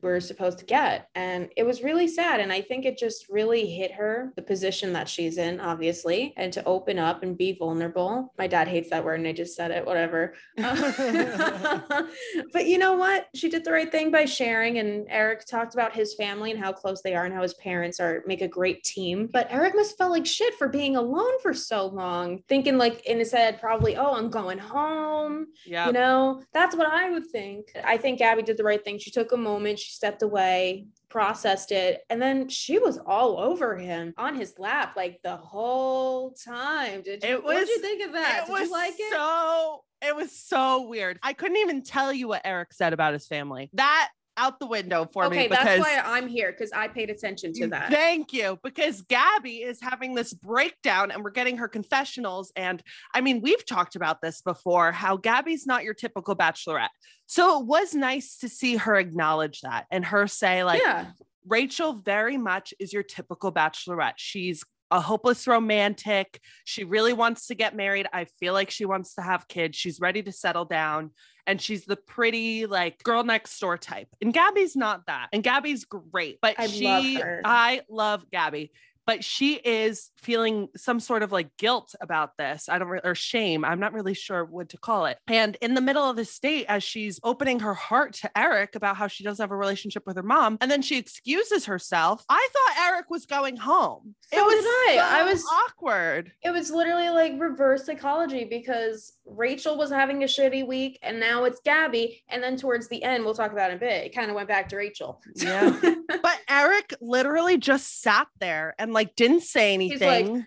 we're 0.03 0.21
supposed 0.21 0.59
to 0.59 0.65
get. 0.65 1.09
And 1.15 1.49
it 1.57 1.65
was 1.65 1.83
really 1.83 2.09
sad. 2.09 2.41
And 2.41 2.53
I 2.53 2.61
think 2.61 2.85
it 2.85 2.99
just 2.99 3.29
really 3.29 3.67
hit 3.67 3.93
her, 3.93 4.33
the 4.37 4.43
position 4.43 4.93
that 4.95 5.09
she's 5.09 5.39
in, 5.39 5.61
obviously, 5.61 6.35
and 6.37 6.53
to 6.53 6.65
open 6.65 6.99
up 6.99 7.23
and 7.23 7.37
be 7.37 7.53
vulnerable. 7.53 8.33
My 8.39 8.47
dad 8.47 8.69
hates 8.69 8.91
that 8.91 9.05
word 9.05 9.21
and 9.21 9.29
I 9.29 9.33
just 9.33 9.57
said 9.57 9.71
it, 9.71 9.87
whatever. 9.87 10.35
but 10.57 12.67
you 12.67 12.79
know 12.79 12.95
what? 12.95 13.29
She 13.35 13.49
did 13.49 13.65
the 13.65 13.73
right 13.73 13.91
thing 13.91 14.11
by 14.11 14.25
sharing. 14.25 14.79
And 14.79 15.07
Erich 15.09 15.47
talked 15.47 15.75
about 15.75 15.95
his 15.95 16.15
family 16.15 16.51
and 16.51 16.61
how 16.61 16.73
close 16.73 17.03
they 17.03 17.15
are 17.15 17.25
and 17.25 17.35
how 17.35 17.43
his 17.43 17.55
parents 17.55 18.01
are 18.01 18.23
make 18.27 18.43
a 18.43 18.49
great 18.49 18.83
team. 18.85 19.29
But 19.33 19.53
Erich 19.53 19.75
must 19.75 19.93
have 19.93 19.99
felt 19.99 20.13
like 20.13 20.27
shit 20.27 20.55
for 20.55 20.69
being 20.69 20.97
alone 20.97 21.41
for 21.43 21.55
so 21.55 21.87
long, 21.87 22.43
thinking 22.49 22.79
like 22.79 23.05
in 23.07 23.19
his 23.19 23.33
head, 23.33 23.61
probably, 23.61 23.97
oh, 23.97 24.15
I'm 24.15 24.31
going 24.31 24.59
home. 24.59 25.47
Yeah. 25.67 25.87
You 25.87 25.93
know, 25.93 26.43
that's 26.53 26.77
what 26.77 26.87
I 26.87 27.11
would 27.11 27.27
think. 27.27 27.73
I 27.85 27.97
think 27.97 28.19
Gabby 28.19 28.43
did 28.43 28.57
the 28.57 28.65
right 28.65 28.83
thing. 28.83 28.99
She 28.99 29.11
took 29.11 29.33
a 29.33 29.37
moment, 29.37 29.68
she 29.77 29.91
stepped 29.91 30.23
away, 30.23 30.87
processed 31.09 31.73
it, 31.73 32.01
and 32.11 32.21
then 32.21 32.49
she 32.49 32.79
was 32.79 32.99
all 33.07 33.39
over 33.39 33.77
him 33.77 34.15
on 34.17 34.35
his 34.35 34.55
lap 34.59 34.95
like 34.97 35.21
the 35.23 35.37
whole 35.37 36.33
time. 36.33 37.03
Did 37.03 37.23
you? 37.23 37.29
It 37.31 37.45
what 37.45 37.57
did 37.59 37.69
you 37.69 37.81
think 37.81 38.07
of 38.07 38.13
that? 38.13 38.43
it 38.43 38.47
did 38.47 38.53
was 38.53 38.69
you 38.69 38.73
like 38.73 38.95
it? 38.99 39.13
so 39.13 39.85
it 40.01 40.15
was 40.15 40.33
so 40.33 40.87
weird. 40.89 41.19
I 41.23 41.33
couldn't 41.33 41.57
even 41.59 41.83
tell 41.83 42.13
you 42.13 42.29
what 42.29 42.43
Erich 42.45 42.73
said 42.73 42.93
about 42.93 43.13
his 43.13 43.27
family. 43.27 43.71
That 43.73 44.11
out 44.39 44.59
the 44.59 44.67
window 44.67 45.09
for 45.13 45.29
me 45.29 45.39
okay, 45.39 45.49
that's 45.49 45.81
why 45.81 46.01
I'm 46.05 46.29
here 46.29 46.53
because 46.53 46.73
I 46.73 46.89
paid 46.89 47.11
attention 47.11 47.53
to 47.55 47.67
mm, 47.67 47.71
that. 47.71 47.91
Thank 47.91 48.33
you. 48.33 48.59
Because 48.63 49.03
Gabby 49.03 49.63
is 49.63 49.81
having 49.81 50.15
this 50.15 50.33
breakdown 50.33 51.11
and 51.11 51.23
we're 51.23 51.31
getting 51.31 51.59
her 51.59 51.69
confessionals. 51.69 52.53
And 52.57 52.83
I 53.13 53.21
mean, 53.21 53.41
we've 53.43 53.67
talked 53.67 53.97
about 53.97 54.23
this 54.23 54.41
before 54.41 54.93
how 54.93 55.17
Gabby's 55.17 55.67
not 55.67 55.85
your 55.85 55.95
typical 55.95 56.37
bachelorette. 56.37 56.89
So 57.27 57.61
it 57.61 57.67
was 57.67 57.95
nice 57.95 58.39
to 58.39 58.49
see 58.49 58.77
her 58.77 58.97
acknowledge 58.97 59.61
that 59.63 59.87
and 59.91 60.05
her 60.05 60.27
say, 60.27 60.65
like, 60.65 60.81
yeah, 60.81 61.07
Rachel 61.47 61.95
very 61.95 62.37
much 62.37 62.73
is 62.79 62.93
your 62.93 63.03
typical 63.03 63.53
bachelorette. 63.53 64.15
She's 64.17 64.65
a 64.91 65.01
hopeless 65.01 65.47
romantic. 65.47 66.41
She 66.65 66.85
really 66.85 67.13
wants 67.13 67.49
to 67.49 67.55
get 67.55 67.77
married. 67.77 68.07
I 68.13 68.25
feel 68.25 68.53
like 68.53 68.71
she 68.71 68.85
wants 68.85 69.15
to 69.15 69.23
have 69.23 69.49
kids. 69.49 69.77
She's 69.77 70.01
ready 70.01 70.23
to 70.23 70.33
settle 70.33 70.65
down. 70.65 71.11
And 71.49 71.61
she's 71.61 71.87
the 71.87 71.97
pretty, 71.97 72.67
like, 72.67 73.03
girl 73.03 73.25
next 73.25 73.59
door 73.59 73.79
type. 73.79 74.07
And 74.21 74.35
Gabby's 74.35 74.77
not 74.77 75.07
that. 75.07 75.31
And 75.33 75.43
Gabby's 75.43 75.87
great. 75.87 76.39
But 76.43 76.57
I 76.59 76.67
she, 76.67 76.85
love. 76.85 77.41
I 77.45 77.81
love 77.89 78.31
Gabby. 78.31 78.71
But 79.09 79.25
she 79.25 79.55
is 79.55 80.11
feeling 80.19 80.69
some 80.77 81.01
sort 81.01 81.23
of 81.23 81.33
like 81.33 81.49
guilt 81.57 81.95
about 81.99 82.37
this. 82.37 82.69
I 82.69 82.79
don't 82.79 82.89
re- 82.89 83.01
or 83.03 83.15
shame. 83.15 83.65
I'm 83.65 83.81
not 83.81 83.95
really 83.95 84.13
sure 84.13 84.45
what 84.45 84.69
to 84.69 84.77
call 84.77 85.07
it. 85.07 85.17
And 85.27 85.57
in 85.63 85.73
the 85.73 85.81
middle 85.81 86.05
of 86.05 86.17
the 86.17 86.27
state, 86.27 86.67
as 86.69 86.85
she's 86.85 87.19
opening 87.25 87.61
her 87.61 87.73
heart 87.73 88.13
to 88.17 88.39
Erich 88.39 88.75
about 88.75 88.99
how 88.99 89.07
she 89.07 89.25
doesn't 89.25 89.43
have 89.43 89.51
a 89.51 89.57
relationship 89.57 90.03
with 90.07 90.17
her 90.17 90.23
mom, 90.23 90.59
and 90.61 90.71
then 90.71 90.83
she 90.83 90.99
excuses 90.99 91.65
herself. 91.65 92.23
I 92.29 92.49
thought 92.53 92.87
Erich 92.93 93.09
was 93.09 93.25
going 93.25 93.57
home. 93.57 94.15
So 94.31 94.39
it 94.39 94.45
was 94.45 94.65
I. 94.67 94.95
so 94.97 95.03
I 95.03 95.23
was- 95.25 95.45
awkward. 95.69 96.33
It 96.43 96.51
was 96.51 96.71
literally 96.71 97.09
like 97.09 97.33
reverse 97.39 97.87
psychology 97.87 98.45
because 98.45 99.15
Rachel 99.25 99.79
was 99.79 99.89
having 99.91 100.23
a 100.23 100.27
shitty 100.27 100.67
week 100.67 100.99
and 101.03 101.19
now 101.19 101.45
it's 101.45 101.61
Gabby. 101.65 102.23
And 102.29 102.43
then 102.43 102.57
towards 102.59 102.89
the 102.89 103.03
end, 103.03 103.25
we'll 103.25 103.33
talk 103.35 103.53
about 103.53 103.71
it 103.71 103.75
in 103.75 103.77
a 103.79 103.81
bit, 103.81 104.07
it 104.07 104.15
kind 104.15 104.29
of 104.29 104.37
went 104.37 104.49
back 104.49 104.69
to 104.69 104.77
Rachel. 104.77 105.23
Yeah. 105.35 105.81
But 106.21 106.41
Erich 106.49 106.95
literally 107.01 107.59
just 107.59 108.03
sat 108.03 108.27
there 108.41 108.75
and 108.79 108.93
like 108.93 108.98
didn't 109.05 109.43
say 109.43 109.77
He's 109.79 110.01
like- 110.01 110.25
anything. 110.25 110.47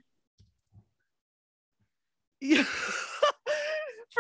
Yeah. 2.42 2.66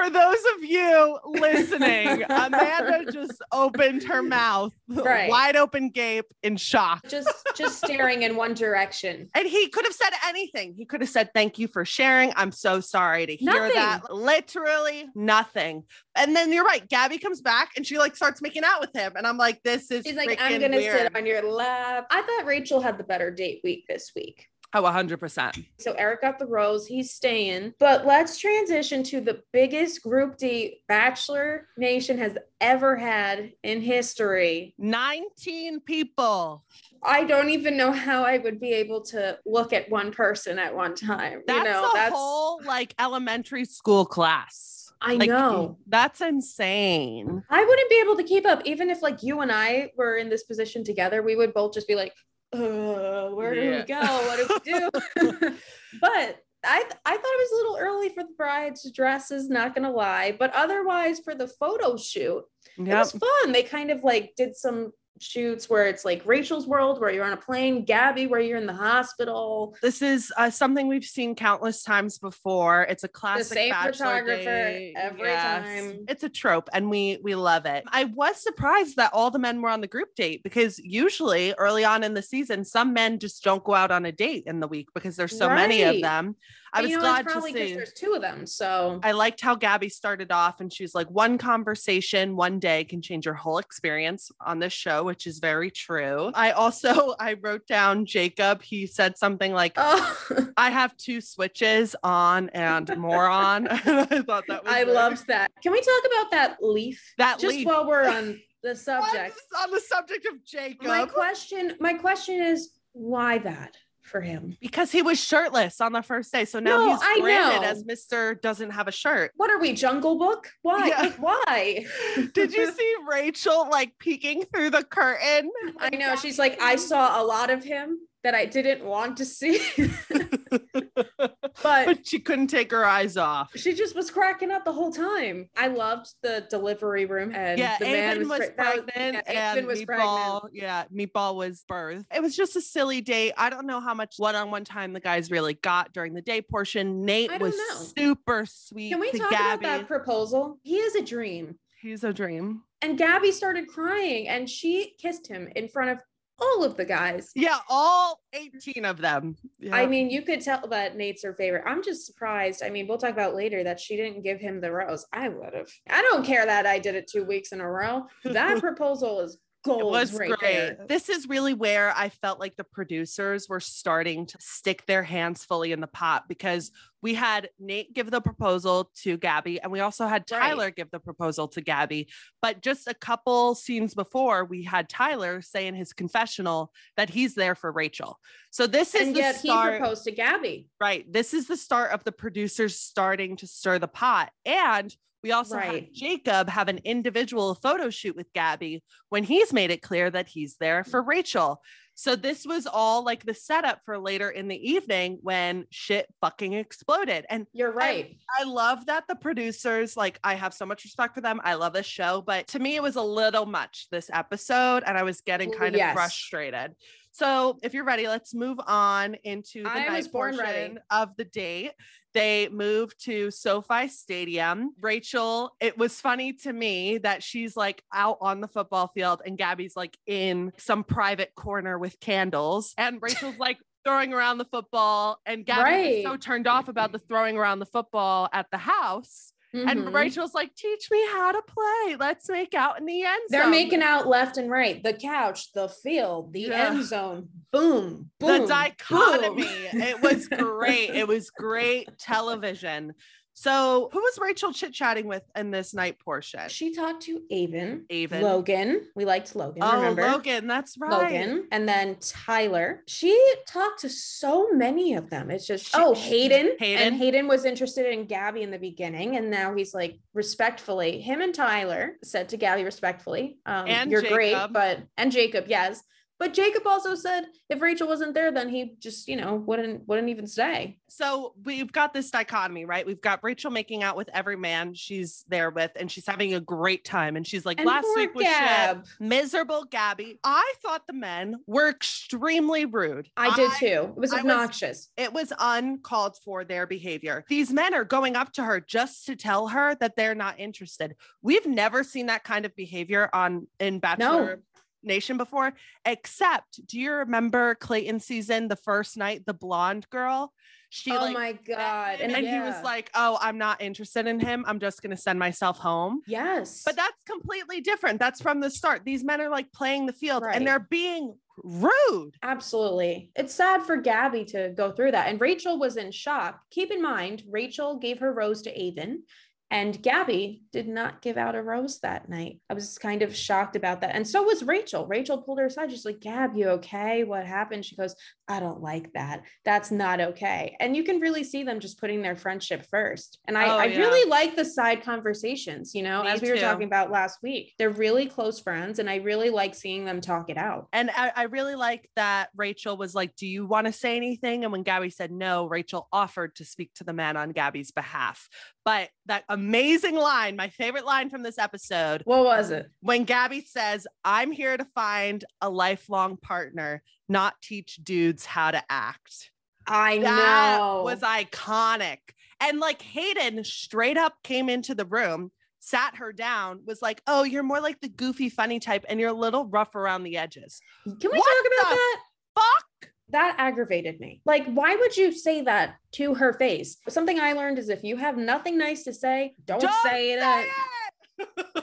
For 0.01 0.09
those 0.09 0.39
of 0.55 0.63
you 0.63 1.19
listening, 1.25 2.23
Amanda 2.29 3.11
just 3.11 3.41
opened 3.51 4.03
her 4.03 4.23
mouth, 4.23 4.73
Right. 4.87 5.29
wide 5.29 5.55
open 5.55 5.89
gape 5.89 6.25
in 6.43 6.57
shock. 6.57 7.07
just 7.07 7.29
just 7.55 7.77
staring 7.83 8.23
in 8.23 8.35
one 8.35 8.53
direction. 8.53 9.29
And 9.35 9.47
he 9.47 9.67
could 9.69 9.85
have 9.85 9.93
said 9.93 10.11
anything. 10.27 10.73
He 10.75 10.85
could 10.85 11.01
have 11.01 11.09
said, 11.09 11.29
Thank 11.33 11.59
you 11.59 11.67
for 11.67 11.85
sharing. 11.85 12.33
I'm 12.35 12.51
so 12.51 12.79
sorry 12.79 13.25
to 13.27 13.35
hear 13.35 13.71
that. 13.73 14.11
Literally 14.11 15.07
nothing. 15.15 15.83
And 16.15 16.35
then 16.35 16.51
you're 16.51 16.65
right. 16.65 16.87
Gabby 16.87 17.17
comes 17.19 17.41
back 17.41 17.69
and 17.77 17.85
she 17.85 17.97
like 17.97 18.15
starts 18.15 18.41
making 18.41 18.63
out 18.63 18.81
with 18.81 18.93
him. 18.95 19.13
And 19.15 19.27
I'm 19.27 19.37
like, 19.37 19.61
This 19.63 19.91
is 19.91 20.03
She's 20.05 20.15
like, 20.15 20.39
I'm 20.41 20.59
gonna 20.59 20.77
weird. 20.77 20.97
sit 20.97 21.15
on 21.15 21.25
your 21.25 21.43
lap. 21.43 22.07
I 22.11 22.21
thought 22.23 22.45
Rachel 22.45 22.81
had 22.81 22.97
the 22.97 23.03
better 23.03 23.29
date 23.31 23.61
week 23.63 23.85
this 23.87 24.11
week. 24.15 24.47
Oh, 24.73 24.83
100%. 24.83 25.65
So 25.79 25.91
Erich 25.93 26.21
got 26.21 26.39
the 26.39 26.45
rose, 26.45 26.87
he's 26.87 27.11
staying. 27.11 27.73
But 27.79 28.05
let's 28.05 28.37
transition 28.37 29.03
to 29.03 29.19
the 29.19 29.41
biggest 29.51 30.01
group 30.01 30.37
date 30.37 30.81
Bachelor 30.87 31.67
Nation 31.77 32.17
has 32.17 32.37
ever 32.61 32.95
had 32.95 33.51
in 33.63 33.81
history. 33.81 34.73
19 34.77 35.81
people. 35.81 36.63
I 37.03 37.23
don't 37.23 37.49
even 37.49 37.75
know 37.75 37.91
how 37.91 38.23
I 38.23 38.37
would 38.37 38.59
be 38.59 38.71
able 38.73 39.01
to 39.05 39.39
look 39.45 39.73
at 39.73 39.89
one 39.89 40.11
person 40.11 40.59
at 40.59 40.73
one 40.75 40.95
time. 40.95 41.41
That's 41.47 41.57
you 41.65 41.71
know, 41.71 41.89
a 41.89 41.91
that's 41.93 42.15
whole 42.15 42.61
like 42.63 42.93
elementary 42.99 43.65
school 43.65 44.05
class. 44.05 44.93
I 45.01 45.15
Like, 45.15 45.29
know. 45.29 45.79
That's 45.87 46.21
insane. 46.21 47.43
I 47.49 47.63
wouldn't 47.65 47.89
be 47.89 47.99
able 47.99 48.15
to 48.17 48.23
keep 48.23 48.45
up, 48.45 48.61
even 48.65 48.89
if 48.91 49.01
like 49.01 49.23
you 49.23 49.41
and 49.41 49.51
I 49.51 49.91
were 49.97 50.17
in 50.17 50.29
this 50.29 50.43
position 50.43 50.83
together. 50.83 51.23
We 51.23 51.35
would 51.35 51.53
both 51.55 51.73
just 51.73 51.87
be 51.87 51.95
like, 51.95 52.13
uh, 52.53 53.29
"Where 53.29 53.53
do 53.55 53.61
Yeah. 53.61 53.79
we 53.79 53.85
go? 53.85 54.01
What 54.01 54.37
do 54.37 54.47
we 54.49 54.71
do?" 54.71 54.89
but 56.01 56.37
I 56.63 56.83
I 57.05 57.17
thought 57.17 57.37
it 57.37 57.51
was 57.51 57.51
a 57.51 57.55
little 57.55 57.77
early 57.79 58.09
for 58.09 58.23
the 58.23 58.33
bride's 58.37 58.89
dresses. 58.91 59.49
Not 59.49 59.73
gonna 59.75 59.91
lie, 59.91 60.35
but 60.37 60.53
otherwise 60.53 61.19
for 61.19 61.33
the 61.35 61.47
photo 61.47 61.97
shoot, 61.97 62.43
it 62.77 62.87
was 62.87 63.11
fun. 63.13 63.51
They 63.51 63.63
kind 63.63 63.89
of 63.91 64.03
like 64.03 64.33
did 64.37 64.55
some 64.55 64.91
shoots 65.21 65.69
where 65.69 65.87
it's 65.87 66.03
like 66.05 66.25
Rachel's 66.25 66.67
world, 66.67 66.99
where 66.99 67.11
you're 67.11 67.25
on 67.25 67.33
a 67.33 67.37
plane, 67.37 67.85
Gabby, 67.85 68.27
where 68.27 68.39
you're 68.39 68.57
in 68.57 68.65
the 68.65 68.73
hospital. 68.73 69.75
This 69.81 70.01
is 70.01 70.31
uh, 70.37 70.49
something 70.49 70.87
we've 70.87 71.03
seen 71.05 71.35
countless 71.35 71.83
times 71.83 72.17
before. 72.17 72.83
It's 72.83 73.03
a 73.03 73.07
classic 73.07 73.49
The 73.49 73.53
same 73.53 73.73
photographer 73.73 74.43
date. 74.43 74.93
every 74.97 75.31
time. 75.31 76.05
It's 76.07 76.23
a 76.23 76.29
trope, 76.29 76.69
and 76.73 76.89
we 76.89 77.19
we 77.23 77.35
love 77.35 77.65
it. 77.65 77.83
I 77.87 78.05
was 78.05 78.41
surprised 78.41 78.97
that 78.97 79.11
all 79.13 79.31
the 79.31 79.39
men 79.39 79.61
were 79.61 79.69
on 79.69 79.81
the 79.81 79.87
group 79.87 80.15
date 80.15 80.43
because 80.43 80.79
usually 80.79 81.53
early 81.53 81.85
on 81.85 82.03
in 82.03 82.13
the 82.13 82.21
season, 82.21 82.65
some 82.65 82.93
men 82.93 83.19
just 83.19 83.43
don't 83.43 83.63
go 83.63 83.73
out 83.75 83.91
on 83.91 84.05
a 84.05 84.11
date 84.11 84.43
in 84.47 84.59
the 84.59 84.67
week 84.67 84.89
because 84.93 85.15
there's 85.15 85.37
so 85.37 85.49
many 85.49 85.83
of 85.83 86.01
them. 86.01 86.35
I 86.73 86.81
was 86.81 86.89
you 86.89 86.97
know, 86.97 87.01
glad 87.01 87.27
to 87.27 87.41
see. 87.41 87.73
there's 87.73 87.91
two 87.93 88.13
of 88.13 88.21
them. 88.21 88.45
So 88.45 88.99
I 89.03 89.11
liked 89.11 89.41
how 89.41 89.55
Gabby 89.55 89.89
started 89.89 90.31
off 90.31 90.61
and 90.61 90.71
she's 90.71 90.95
like, 90.95 91.09
one 91.09 91.37
conversation 91.37 92.35
one 92.35 92.59
day 92.59 92.85
can 92.85 93.01
change 93.01 93.25
your 93.25 93.33
whole 93.33 93.57
experience 93.57 94.31
on 94.39 94.59
this 94.59 94.71
show, 94.71 95.03
which 95.03 95.27
is 95.27 95.39
very 95.39 95.69
true. 95.69 96.31
I 96.33 96.51
also 96.51 97.13
I 97.19 97.33
wrote 97.33 97.67
down 97.67 98.05
Jacob. 98.05 98.61
He 98.61 98.87
said 98.87 99.17
something 99.17 99.51
like, 99.53 99.73
oh, 99.75 100.47
I 100.57 100.69
have 100.69 100.95
two 100.97 101.19
switches 101.19 101.95
on 102.03 102.49
and 102.49 102.95
more 102.97 103.27
on. 103.27 103.67
I 103.69 103.77
thought 104.21 104.45
that 104.47 104.63
was 104.63 104.73
I 104.73 104.85
very- 104.85 104.95
loved 104.95 105.27
that. 105.27 105.51
Can 105.61 105.73
we 105.73 105.81
talk 105.81 106.03
about 106.05 106.31
that 106.31 106.57
leaf? 106.61 107.13
That 107.17 107.39
just 107.39 107.55
leaf. 107.55 107.67
while 107.67 107.85
we're 107.85 108.07
on 108.07 108.39
the 108.63 108.75
subject. 108.75 109.37
on 109.59 109.71
the 109.71 109.79
subject 109.81 110.25
of 110.27 110.45
Jacob. 110.45 110.87
My 110.87 111.05
question, 111.05 111.75
my 111.79 111.93
question 111.95 112.41
is 112.41 112.69
why 112.93 113.39
that 113.39 113.75
for 114.03 114.21
him? 114.21 114.57
because 114.61 114.91
he 114.91 115.01
was 115.01 115.23
shirtless 115.23 115.79
on 115.81 115.91
the 115.93 116.01
first 116.01 116.31
day. 116.31 116.45
So 116.45 116.59
now 116.59 116.77
No, 116.77 116.89
he's 116.97 117.21
branded 117.21 117.63
as 117.63 117.83
Mr. 117.83 118.39
doesn't 118.41 118.71
have 118.71 118.87
a 118.87 118.91
shirt. 118.91 119.31
What 119.37 119.49
are 119.51 119.59
we, 119.59 119.73
Jungle 119.73 120.17
Book? 120.17 120.49
Why? 120.61 120.87
Yeah. 120.87 121.01
Like, 121.01 121.15
why? 121.19 121.85
Did 122.33 122.53
you 122.53 122.71
see 122.71 122.95
Rachel 123.09 123.69
like 123.69 123.97
peeking 123.99 124.43
through 124.53 124.71
the 124.71 124.83
curtain? 124.83 125.51
I 125.79 125.89
know. 125.95 126.15
She's 126.15 126.39
like, 126.39 126.61
I 126.61 126.75
saw 126.75 127.21
a 127.21 127.23
lot 127.23 127.49
of 127.49 127.63
him 127.63 127.99
that 128.23 128.35
I 128.35 128.45
didn't 128.45 128.83
want 128.85 129.17
to 129.17 129.25
see, 129.25 129.59
but 130.09 131.35
but 131.63 132.07
she 132.07 132.19
couldn't 132.19 132.47
take 132.47 132.71
her 132.71 132.85
eyes 132.85 133.17
off. 133.17 133.51
she 133.55 133.73
just 133.73 133.95
was 133.95 134.11
cracking 134.11 134.51
up 134.51 134.65
the 134.65 134.73
whole 134.73 134.91
time. 134.91 135.49
I 135.57 135.67
loved 135.67 136.13
the 136.21 136.45
delivery 136.49 137.05
room 137.05 137.33
and 137.33 137.59
Yeah, 137.59 137.77
the 137.79 137.85
man 137.85 138.19
was, 138.19 138.27
was, 138.27 138.39
pre- 138.39 138.49
pregnant 138.49 139.23
yeah, 139.27 139.55
and 139.55 139.67
was 139.67 139.83
pregnant. 139.83 140.09
Meatball, 140.09 140.49
yeah, 140.51 140.85
Meatball 140.93 141.35
was 141.35 141.63
birthed. 141.69 142.05
It 142.13 142.21
was 142.21 142.35
just 142.35 142.55
a 142.55 142.61
silly 142.61 143.01
date. 143.01 143.33
I 143.37 143.49
don't 143.49 143.65
know 143.65 143.79
how 143.79 143.93
much 143.93 144.15
one-on-one 144.17 144.65
time 144.65 144.93
the 144.93 144.99
guys 144.99 145.31
really 145.31 145.53
got 145.55 145.93
during 145.93 146.13
the 146.13 146.21
day 146.21 146.41
portion. 146.41 147.05
Nate 147.05 147.39
was 147.39 147.55
know. 147.57 147.75
super 147.97 148.45
sweet 148.45 148.89
Can 148.89 148.99
we 148.99 149.11
talk 149.11 149.31
Gabby. 149.31 149.65
about 149.65 149.79
that 149.79 149.87
proposal? 149.87 150.59
He 150.63 150.77
is 150.77 150.95
a 150.95 151.03
dream. 151.03 151.57
He's 151.81 152.03
a 152.03 152.13
dream. 152.13 152.61
And 152.83 152.97
Gabby 152.97 153.31
started 153.31 153.67
crying 153.67 154.27
and 154.27 154.49
she 154.49 154.93
kissed 154.99 155.27
him 155.27 155.47
in 155.55 155.67
front 155.67 155.91
of 155.91 155.99
all 156.39 156.63
of 156.63 156.75
the 156.75 156.85
guys. 156.85 157.31
Yeah, 157.35 157.59
all 157.69 158.19
18 158.33 158.85
of 158.85 158.97
them. 158.97 159.35
I 159.71 159.85
mean, 159.85 160.09
you 160.09 160.21
could 160.23 160.41
tell 160.41 160.67
that 160.67 160.95
Nate's 160.95 161.23
her 161.23 161.33
favorite. 161.33 161.63
I'm 161.65 161.83
just 161.83 162.05
surprised. 162.05 162.63
I 162.63 162.69
mean, 162.69 162.87
we'll 162.87 162.97
talk 162.97 163.11
about 163.11 163.35
later 163.35 163.63
that 163.63 163.79
she 163.79 163.95
didn't 163.95 164.23
give 164.23 164.39
him 164.39 164.59
the 164.59 164.71
rose. 164.71 165.05
I 165.13 165.29
would 165.29 165.53
have. 165.53 165.69
I 165.89 166.01
don't 166.01 166.25
care 166.25 166.45
that 166.45 166.65
I 166.65 166.79
did 166.79 166.95
it 166.95 167.09
two 167.11 167.23
weeks 167.23 167.51
in 167.51 167.61
a 167.61 167.69
row. 167.69 168.07
That 168.23 168.59
proposal 168.61 169.19
is 169.21 169.37
gold. 169.63 169.81
It 169.81 169.85
was 169.85 170.13
right 170.13 170.29
great. 170.31 170.53
there. 170.53 170.85
This 170.87 171.09
is 171.09 171.27
really 171.29 171.53
where 171.53 171.93
I 171.95 172.09
felt 172.09 172.39
like 172.39 172.55
the 172.55 172.63
producers 172.63 173.47
were 173.49 173.59
starting 173.59 174.25
to 174.25 174.37
stick 174.39 174.85
their 174.85 175.03
hands 175.03 175.43
fully 175.43 175.71
in 175.71 175.81
the 175.81 175.87
pot 175.87 176.27
because 176.27 176.71
we 177.03 177.13
had 177.15 177.49
Nate 177.59 177.93
give 177.93 178.11
the 178.11 178.21
proposal 178.21 178.91
to 179.03 179.17
Gabby 179.17 179.59
and 179.61 179.71
we 179.71 179.79
also 179.79 180.05
had 180.05 180.23
Right. 180.31 180.39
Tyler 180.39 180.69
give 180.69 180.91
the 180.91 180.99
proposal 180.99 181.47
to 181.49 181.61
Gabby. 181.61 182.07
But 182.41 182.61
just 182.61 182.87
a 182.87 182.93
couple 182.93 183.55
scenes 183.55 183.93
before, 183.95 184.45
we 184.45 184.63
had 184.63 184.87
Tyler 184.87 185.41
say 185.41 185.65
in 185.67 185.73
his 185.75 185.93
confessional 185.93 186.71
that 186.97 187.09
he's 187.09 187.33
there 187.35 187.55
for 187.55 187.71
Rachel. 187.71 188.19
So 188.51 188.67
this 188.67 188.93
is 188.93 189.07
And 189.07 189.15
the 189.15 189.19
yet 189.19 189.35
start. 189.37 189.73
he 189.73 189.79
proposed 189.79 190.03
to 190.03 190.11
Gabby. 190.11 190.67
Right. 190.79 191.11
This 191.11 191.33
is 191.33 191.47
the 191.47 191.57
start 191.57 191.91
of 191.91 192.03
the 192.03 192.11
producers 192.11 192.77
starting 192.77 193.35
to 193.37 193.47
stir 193.47 193.79
the 193.79 193.87
pot. 193.87 194.31
And 194.45 194.95
we 195.23 195.31
also 195.31 195.55
Right. 195.55 195.83
had 195.85 195.93
Jacob 195.93 196.49
have 196.49 196.67
an 196.67 196.79
individual 196.83 197.55
photo 197.55 197.89
shoot 197.89 198.15
with 198.15 198.31
Gabby 198.33 198.83
when 199.09 199.23
he's 199.23 199.53
made 199.53 199.71
it 199.71 199.81
clear 199.81 200.09
that 200.09 200.27
he's 200.29 200.55
there 200.57 200.83
for 200.83 201.01
Rachel. 201.01 201.61
So 201.93 202.15
this 202.15 202.45
was 202.45 202.65
all 202.65 203.03
like 203.03 203.25
the 203.25 203.33
setup 203.33 203.81
for 203.85 203.99
later 203.99 204.29
in 204.29 204.47
the 204.47 204.55
evening 204.71 205.19
when 205.21 205.65
shit 205.69 206.07
fucking 206.21 206.53
exploded. 206.53 207.25
And 207.29 207.45
You're 207.53 207.71
right. 207.71 208.17
I 208.39 208.43
love 208.45 208.85
that 208.87 209.03
the 209.07 209.15
producers, 209.15 209.95
like, 209.97 210.17
I 210.23 210.33
have 210.35 210.53
so 210.53 210.65
much 210.65 210.83
respect 210.85 211.13
for 211.13 211.21
them. 211.21 211.39
I 211.43 211.55
love 211.55 211.73
this 211.73 211.85
show, 211.85 212.21
but 212.25 212.47
to 212.47 212.59
me, 212.59 212.75
it 212.75 212.81
was 212.81 212.95
a 212.95 213.01
little 213.03 213.45
much 213.45 213.87
this 213.91 214.09
episode, 214.11 214.83
and 214.85 214.97
I 214.97 215.03
was 215.03 215.21
getting 215.21 215.51
kind 215.51 215.75
Yes. 215.75 215.91
of 215.91 215.93
frustrated. 215.95 216.73
So, 217.11 217.59
if 217.61 217.73
you're 217.73 217.83
ready, 217.83 218.07
let's 218.07 218.33
move 218.33 218.59
on 218.65 219.15
into 219.23 219.63
the 219.63 219.69
I 219.69 219.87
night 219.87 220.11
portion 220.11 220.79
of 220.89 221.15
the 221.17 221.25
date. 221.25 221.71
They 222.13 222.49
moved 222.49 223.03
to 223.05 223.31
SoFi 223.31 223.87
Stadium. 223.87 224.73
Rachel, 224.79 225.55
it 225.59 225.77
was 225.77 225.99
funny 225.99 226.33
to 226.33 226.51
me 226.51 226.97
that 226.99 227.23
she's 227.23 227.55
like 227.55 227.83
out 227.93 228.17
on 228.21 228.41
the 228.41 228.47
football 228.47 228.91
field 228.93 229.21
and 229.25 229.37
Gabby's 229.37 229.75
like 229.75 229.97
in 230.05 230.51
some 230.57 230.83
private 230.83 231.33
corner 231.35 231.77
with 231.77 231.99
candles, 231.99 232.73
and 232.77 232.97
Rachel's 233.01 233.37
like 233.37 233.57
throwing 233.83 234.13
around 234.13 234.37
the 234.37 234.45
football, 234.45 235.19
and 235.25 235.45
Gabby 235.45 235.95
was 235.95 236.03
so 236.03 236.17
turned 236.17 236.47
off 236.47 236.67
about 236.67 236.91
the 236.91 236.99
throwing 236.99 237.37
around 237.37 237.59
the 237.59 237.65
football 237.65 238.29
at 238.31 238.47
the 238.51 238.57
house. 238.57 239.33
Mhm. 239.53 239.69
And 239.69 239.93
Rachel's 239.93 240.33
like, 240.33 240.55
teach 240.55 240.89
me 240.89 241.05
how 241.11 241.31
to 241.33 241.41
play. 241.41 241.95
Let's 241.99 242.29
make 242.29 242.53
out 242.53 242.79
in 242.79 242.85
the 242.85 243.03
end 243.03 243.21
zone. 243.21 243.27
they're 243.29 243.49
making 243.49 243.81
out 243.81 244.07
left 244.07 244.37
and 244.37 244.49
right 244.49 244.81
the 244.81 244.93
couch, 244.93 245.51
the 245.53 245.67
field, 245.67 246.31
the 246.31 246.41
Yeah. 246.41 246.69
end 246.69 246.85
zone. 246.85 247.27
Boom. 247.51 248.09
the 248.19 248.45
dichotomy. 248.47 249.43
boom. 249.43 249.81
it 249.81 250.01
was 250.01 250.27
great. 250.29 250.91
It 250.91 251.07
was 251.07 251.29
great 251.31 251.89
television. 251.97 252.93
So, 253.33 253.89
who 253.93 253.99
was 253.99 254.19
Rachel 254.21 254.51
chit 254.53 254.73
chatting 254.73 255.07
with 255.07 255.23
in 255.35 255.51
this 255.51 255.73
night 255.73 255.97
portion? 255.99 256.41
She 256.49 256.73
talked 256.75 257.03
to 257.03 257.21
Aven, 257.31 257.85
Aven. 257.89 258.21
Logan. 258.21 258.87
We 258.95 259.05
liked 259.05 259.35
Logan. 259.35 259.63
oh, 259.63 259.75
remember? 259.77 260.03
Logan. 260.03 260.47
That's 260.47 260.77
right. 260.77 260.91
Logan, 260.91 261.47
and 261.51 261.67
then 261.67 261.95
Tyler. 262.01 262.83
She 262.87 263.17
talked 263.47 263.81
to 263.81 263.89
so 263.89 264.51
many 264.51 264.95
of 264.95 265.09
them. 265.09 265.31
It's 265.31 265.47
just 265.47 265.67
She- 265.67 265.71
oh 265.75 265.93
Hayden, 265.95 266.57
Hayden. 266.59 266.81
and 266.83 266.95
Hayden 266.95 267.27
was 267.27 267.45
interested 267.45 267.91
in 267.91 268.05
Gabby 268.05 268.41
in 268.41 268.51
the 268.51 268.59
beginning, 268.59 269.15
and 269.15 269.31
now 269.31 269.55
he's 269.55 269.73
like 269.73 269.97
respectfully. 270.13 270.99
Him 271.01 271.21
and 271.21 271.33
Tyler 271.33 271.97
said 272.03 272.29
to 272.29 272.37
Gabby 272.37 272.63
respectfully, 272.63 273.37
um, 273.45 273.67
And 273.67 273.91
"You're 273.91 274.01
great," 274.01 274.35
but 274.51 274.79
and 274.97 275.11
Jacob, 275.11 275.45
yes. 275.47 275.81
But 276.21 276.35
Jacob 276.35 276.67
also 276.67 276.93
said 276.93 277.29
if 277.49 277.63
Rachel 277.63 277.87
wasn't 277.87 278.13
there, 278.13 278.31
then 278.31 278.47
he 278.47 278.75
just, 278.77 279.07
you 279.07 279.15
know, 279.15 279.37
wouldn't 279.37 279.87
wouldn't 279.87 280.07
even 280.07 280.27
stay. 280.27 280.77
So 280.87 281.33
we've 281.43 281.71
got 281.71 281.95
this 281.95 282.11
dichotomy, 282.11 282.63
right? 282.63 282.85
We've 282.85 283.01
got 283.01 283.23
Rachel 283.23 283.49
making 283.49 283.81
out 283.81 283.97
with 283.97 284.07
every 284.13 284.35
man 284.35 284.75
she's 284.75 285.25
there 285.29 285.49
with, 285.49 285.71
and 285.75 285.89
she's 285.89 286.05
having 286.05 286.35
a 286.35 286.39
great 286.39 286.85
time. 286.85 287.15
And 287.15 287.25
she's 287.25 287.43
like, 287.43 287.59
And 287.59 287.65
last 287.65 287.87
week 287.95 288.13
was 288.13 288.25
shit. 288.27 288.77
Miserable 288.99 289.63
Gabby. 289.63 290.19
I 290.23 290.53
thought 290.61 290.85
the 290.85 290.93
men 290.93 291.37
were 291.47 291.69
extremely 291.69 292.65
rude. 292.65 293.09
I 293.17 293.35
did 293.35 293.51
too. 293.53 293.65
It 293.65 293.95
was 293.95 294.13
I 294.13 294.17
was- 294.17 294.21
obnoxious. 294.21 294.89
It 294.97 295.11
was 295.11 295.33
uncalled 295.39 296.17
for 296.23 296.43
their 296.43 296.67
behavior. 296.67 297.25
These 297.29 297.51
men 297.51 297.73
are 297.73 297.83
going 297.83 298.15
up 298.15 298.31
to 298.33 298.43
her 298.43 298.59
just 298.61 299.07
to 299.07 299.15
tell 299.15 299.47
her 299.47 299.73
that 299.79 299.95
they're 299.95 300.13
not 300.13 300.39
interested. 300.39 300.95
We've 301.23 301.47
never 301.47 301.83
seen 301.83 302.05
that 302.05 302.23
kind 302.23 302.45
of 302.45 302.55
behavior 302.55 303.09
on 303.11 303.47
in 303.59 303.79
Bachelor 303.79 304.43
Nation 304.83 305.17
before, 305.17 305.53
except 305.85 306.65
do 306.67 306.79
you 306.79 306.91
remember 306.91 307.55
Clayton 307.55 307.99
season, 307.99 308.47
the 308.47 308.55
first 308.55 308.97
night, 308.97 309.25
the 309.25 309.33
blonde 309.33 309.89
girl? 309.89 310.33
She 310.73 310.91
oh 310.91 311.01
like 311.01 311.13
my 311.13 311.33
god! 311.33 311.99
and, 311.99 312.13
then 312.13 312.25
he 312.25 312.39
was 312.39 312.63
like, 312.63 312.89
"Oh, 312.95 313.17
I'm 313.19 313.37
not 313.37 313.61
interested 313.61 314.07
in 314.07 314.21
him. 314.21 314.45
I'm 314.47 314.57
just 314.59 314.81
going 314.81 314.95
to 314.95 315.01
send 315.01 315.19
myself 315.19 315.57
home." 315.59 316.01
"Yes," 316.07 316.63
But 316.65 316.77
that's 316.77 317.03
completely 317.03 317.59
different. 317.59 317.99
That's 317.99 318.21
from 318.21 318.39
the 318.39 318.49
start. 318.49 318.83
These 318.85 319.03
men 319.03 319.19
are 319.19 319.27
like 319.27 319.51
playing 319.51 319.85
the 319.85 319.91
field 319.91 320.23
Right. 320.23 320.33
and 320.33 320.47
they're 320.47 320.65
being 320.69 321.17
rude. 321.43 322.13
Absolutely. 322.23 323.11
It's 323.17 323.33
sad 323.33 323.63
for 323.63 323.77
Gabby 323.77 324.23
to 324.25 324.53
go 324.55 324.71
through 324.71 324.91
that. 324.91 325.09
And 325.09 325.19
Rachel 325.19 325.59
was 325.59 325.75
in 325.75 325.91
shock. 325.91 326.39
Keep 326.51 326.71
in 326.71 326.81
mind, 326.81 327.23
Rachel 327.29 327.77
gave 327.77 327.99
her 327.99 328.13
rose 328.13 328.41
to 328.43 328.57
Aven, 328.57 329.03
and 329.51 329.81
Gabby 329.83 330.43
did 330.53 330.67
not 330.67 331.01
give 331.01 331.17
out 331.17 331.35
a 331.35 331.43
rose 331.43 331.79
that 331.81 332.07
night. 332.07 332.39
I 332.49 332.53
was 332.53 332.77
kind 332.77 333.01
of 333.01 333.15
shocked 333.15 333.57
about 333.57 333.81
that. 333.81 333.93
And 333.93 334.07
so 334.07 334.23
was 334.23 334.43
Rachel. 334.43 334.87
Rachel 334.87 335.21
pulled 335.21 335.39
her 335.39 335.47
aside. 335.47 335.69
She's 335.71 335.85
like, 335.85 335.99
Gab, 335.99 336.35
you 336.35 336.47
okay? 336.51 337.03
What 337.03 337.25
happened? 337.25 337.65
She 337.65 337.75
goes, 337.75 337.93
I 338.29 338.39
don't 338.39 338.61
like 338.61 338.93
that. 338.93 339.23
That's 339.43 339.69
not 339.69 339.99
okay. 339.99 340.55
And 340.61 340.75
you 340.75 340.83
can 340.85 341.01
really 341.01 341.25
see 341.25 341.43
them 341.43 341.59
just 341.59 341.79
putting 341.79 342.01
their 342.01 342.15
friendship 342.15 342.65
first. 342.71 343.19
And 343.27 343.37
I, 343.37 343.49
Oh, 343.51 343.57
I 343.57 343.65
yeah. 343.65 343.79
really 343.79 344.09
like 344.09 344.37
the 344.37 344.45
side 344.45 344.83
conversations, 344.83 345.75
you 345.75 345.83
know, 345.83 346.03
Me 346.03 346.11
as 346.11 346.21
we 346.21 346.31
were 346.31 346.37
talking 346.37 346.67
about 346.67 346.89
last 346.89 347.19
week. 347.21 347.53
They're 347.57 347.69
really 347.69 348.05
close 348.05 348.39
friends, 348.39 348.79
and 348.79 348.89
I 348.89 348.97
really 348.97 349.29
like 349.29 349.53
seeing 349.53 349.83
them 349.83 349.99
talk 349.99 350.29
it 350.29 350.37
out. 350.37 350.69
And 350.71 350.89
I, 350.95 351.11
I 351.13 351.23
really 351.23 351.55
like 351.55 351.89
that 351.97 352.29
Rachel 352.35 352.77
was 352.77 352.95
like, 352.95 353.15
Do 353.17 353.27
you 353.27 353.45
want 353.45 353.67
to 353.67 353.73
say 353.73 353.97
anything? 353.97 354.43
And 354.45 354.51
when 354.53 354.63
Gabby 354.63 354.91
said 354.91 355.11
no, 355.11 355.45
Rachel 355.45 355.89
offered 355.91 356.35
to 356.37 356.45
speak 356.45 356.73
to 356.75 356.85
the 356.85 356.93
man 356.93 357.17
on 357.17 357.31
Gabby's 357.31 357.71
behalf. 357.71 358.29
But 358.63 358.89
that 359.07 359.23
amazing 359.41 359.95
line, 359.95 360.35
my 360.35 360.49
favorite 360.49 360.85
line 360.85 361.09
from 361.09 361.23
this 361.23 361.37
episode, 361.39 362.01
What 362.05 362.23
was 362.23 362.51
it? 362.51 362.69
when 362.81 363.03
Gabby 363.05 363.41
says, 363.41 363.87
I'm 364.05 364.31
here 364.31 364.55
to 364.55 364.65
find 364.65 365.25
a 365.41 365.49
lifelong 365.49 366.17
partner, 366.17 366.83
not 367.09 367.33
teach 367.41 367.77
dudes 367.83 368.25
how 368.25 368.51
to 368.51 368.61
act. 368.69 369.31
I 369.67 369.97
That 369.99 370.57
know. 370.59 370.83
was 370.83 370.99
iconic. 371.01 371.97
And 372.39 372.59
like 372.59 372.81
Hayden 372.81 373.43
straight 373.43 373.97
up 373.97 374.13
came 374.23 374.49
into 374.49 374.73
the 374.75 374.85
room, 374.85 375.31
sat 375.59 375.95
her 375.97 376.11
down, 376.13 376.61
was 376.65 376.81
like, 376.81 377.01
Oh, 377.07 377.23
you're 377.23 377.43
more 377.43 377.59
like 377.61 377.79
the 377.81 377.89
goofy, 377.89 378.29
funny 378.29 378.59
type, 378.59 378.85
and 378.89 378.99
you're 378.99 379.09
a 379.09 379.13
little 379.13 379.45
rough 379.47 379.75
around 379.75 380.03
the 380.03 380.17
edges. 380.17 380.59
Can 380.85 380.95
we 381.11 381.17
What 381.17 381.23
talk 381.25 381.51
about 381.63 381.75
that? 381.75 381.97
Fuck. 382.35 382.65
That 383.11 383.35
aggravated 383.37 383.99
me. 383.99 384.21
Like, 384.25 384.45
why 384.45 384.75
would 384.75 384.95
you 384.95 385.11
say 385.11 385.41
that 385.41 385.75
to 385.93 386.15
her 386.15 386.33
face? 386.33 386.77
Something 386.89 387.19
I 387.19 387.33
learned 387.33 387.59
is 387.59 387.69
if 387.69 387.83
you 387.83 387.97
have 387.97 388.17
nothing 388.17 388.57
nice 388.57 388.83
to 388.83 388.93
say, 388.93 389.35
don't, 389.45 389.61
Don't 389.61 389.73
say 389.83 390.13
it. 390.13 390.21
say 390.21 390.47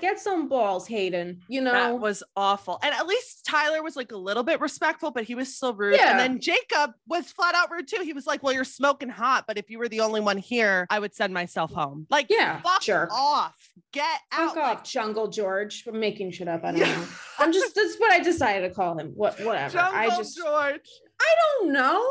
Get 0.01 0.19
some 0.21 0.49
balls, 0.49 0.87
Hayden. 0.87 1.41
You 1.49 1.61
know, 1.61 1.73
That 1.73 1.99
was 1.99 2.23
awful. 2.37 2.79
And 2.83 2.95
at 2.95 3.07
least 3.07 3.45
Tyler 3.45 3.83
was 3.83 3.97
like 3.97 4.13
a 4.13 4.17
little 4.17 4.43
bit 4.43 4.61
respectful, 4.61 5.11
but 5.11 5.25
he 5.25 5.35
was 5.35 5.55
still 5.55 5.75
rude. 5.75 5.97
Yeah. 5.97 6.11
And 6.11 6.19
then 6.19 6.41
Jacob 6.41 6.93
was 7.07 7.31
flat 7.33 7.55
out 7.55 7.71
rude 7.71 7.89
too. 7.89 8.03
He 8.03 8.13
was 8.13 8.27
like, 8.27 8.43
Well, 8.43 8.53
you're 8.53 8.65
smoking 8.65 9.09
hot, 9.09 9.45
but 9.47 9.59
if 9.59 9.71
you 9.71 9.79
were 9.79 9.89
the 9.89 10.01
only 10.01 10.21
one 10.21 10.39
here, 10.39 10.87
I 10.91 10.99
would 10.99 11.15
send 11.15 11.35
myself 11.35 11.73
home. 11.73 12.07
Like, 12.11 12.27
yeah, 12.31 12.61
fuck 12.63 12.81
jerk. 12.83 13.11
off. 13.13 13.57
Get 13.93 14.05
out. 14.33 14.55
Fuck 14.55 14.57
off, 14.59 14.85
Jungle 14.85 15.29
George. 15.29 15.85
I'm 15.87 15.99
making 15.99 16.31
shit 16.33 16.47
up. 16.49 16.65
I 16.65 16.73
don't 16.73 16.81
know. 16.81 17.07
I'm 17.39 17.53
just 17.53 17.75
that's 17.75 17.97
what 17.97 18.13
I 18.13 18.21
decided 18.21 18.69
to 18.69 18.75
call 18.75 18.99
him. 18.99 19.13
What 19.15 19.41
whatever. 19.41 19.79
I 19.79 20.09
Jungle 20.09 20.19
just 20.19 20.37
George. 20.37 20.89
I 21.21 21.35
don't 21.61 21.73
know. 21.73 22.07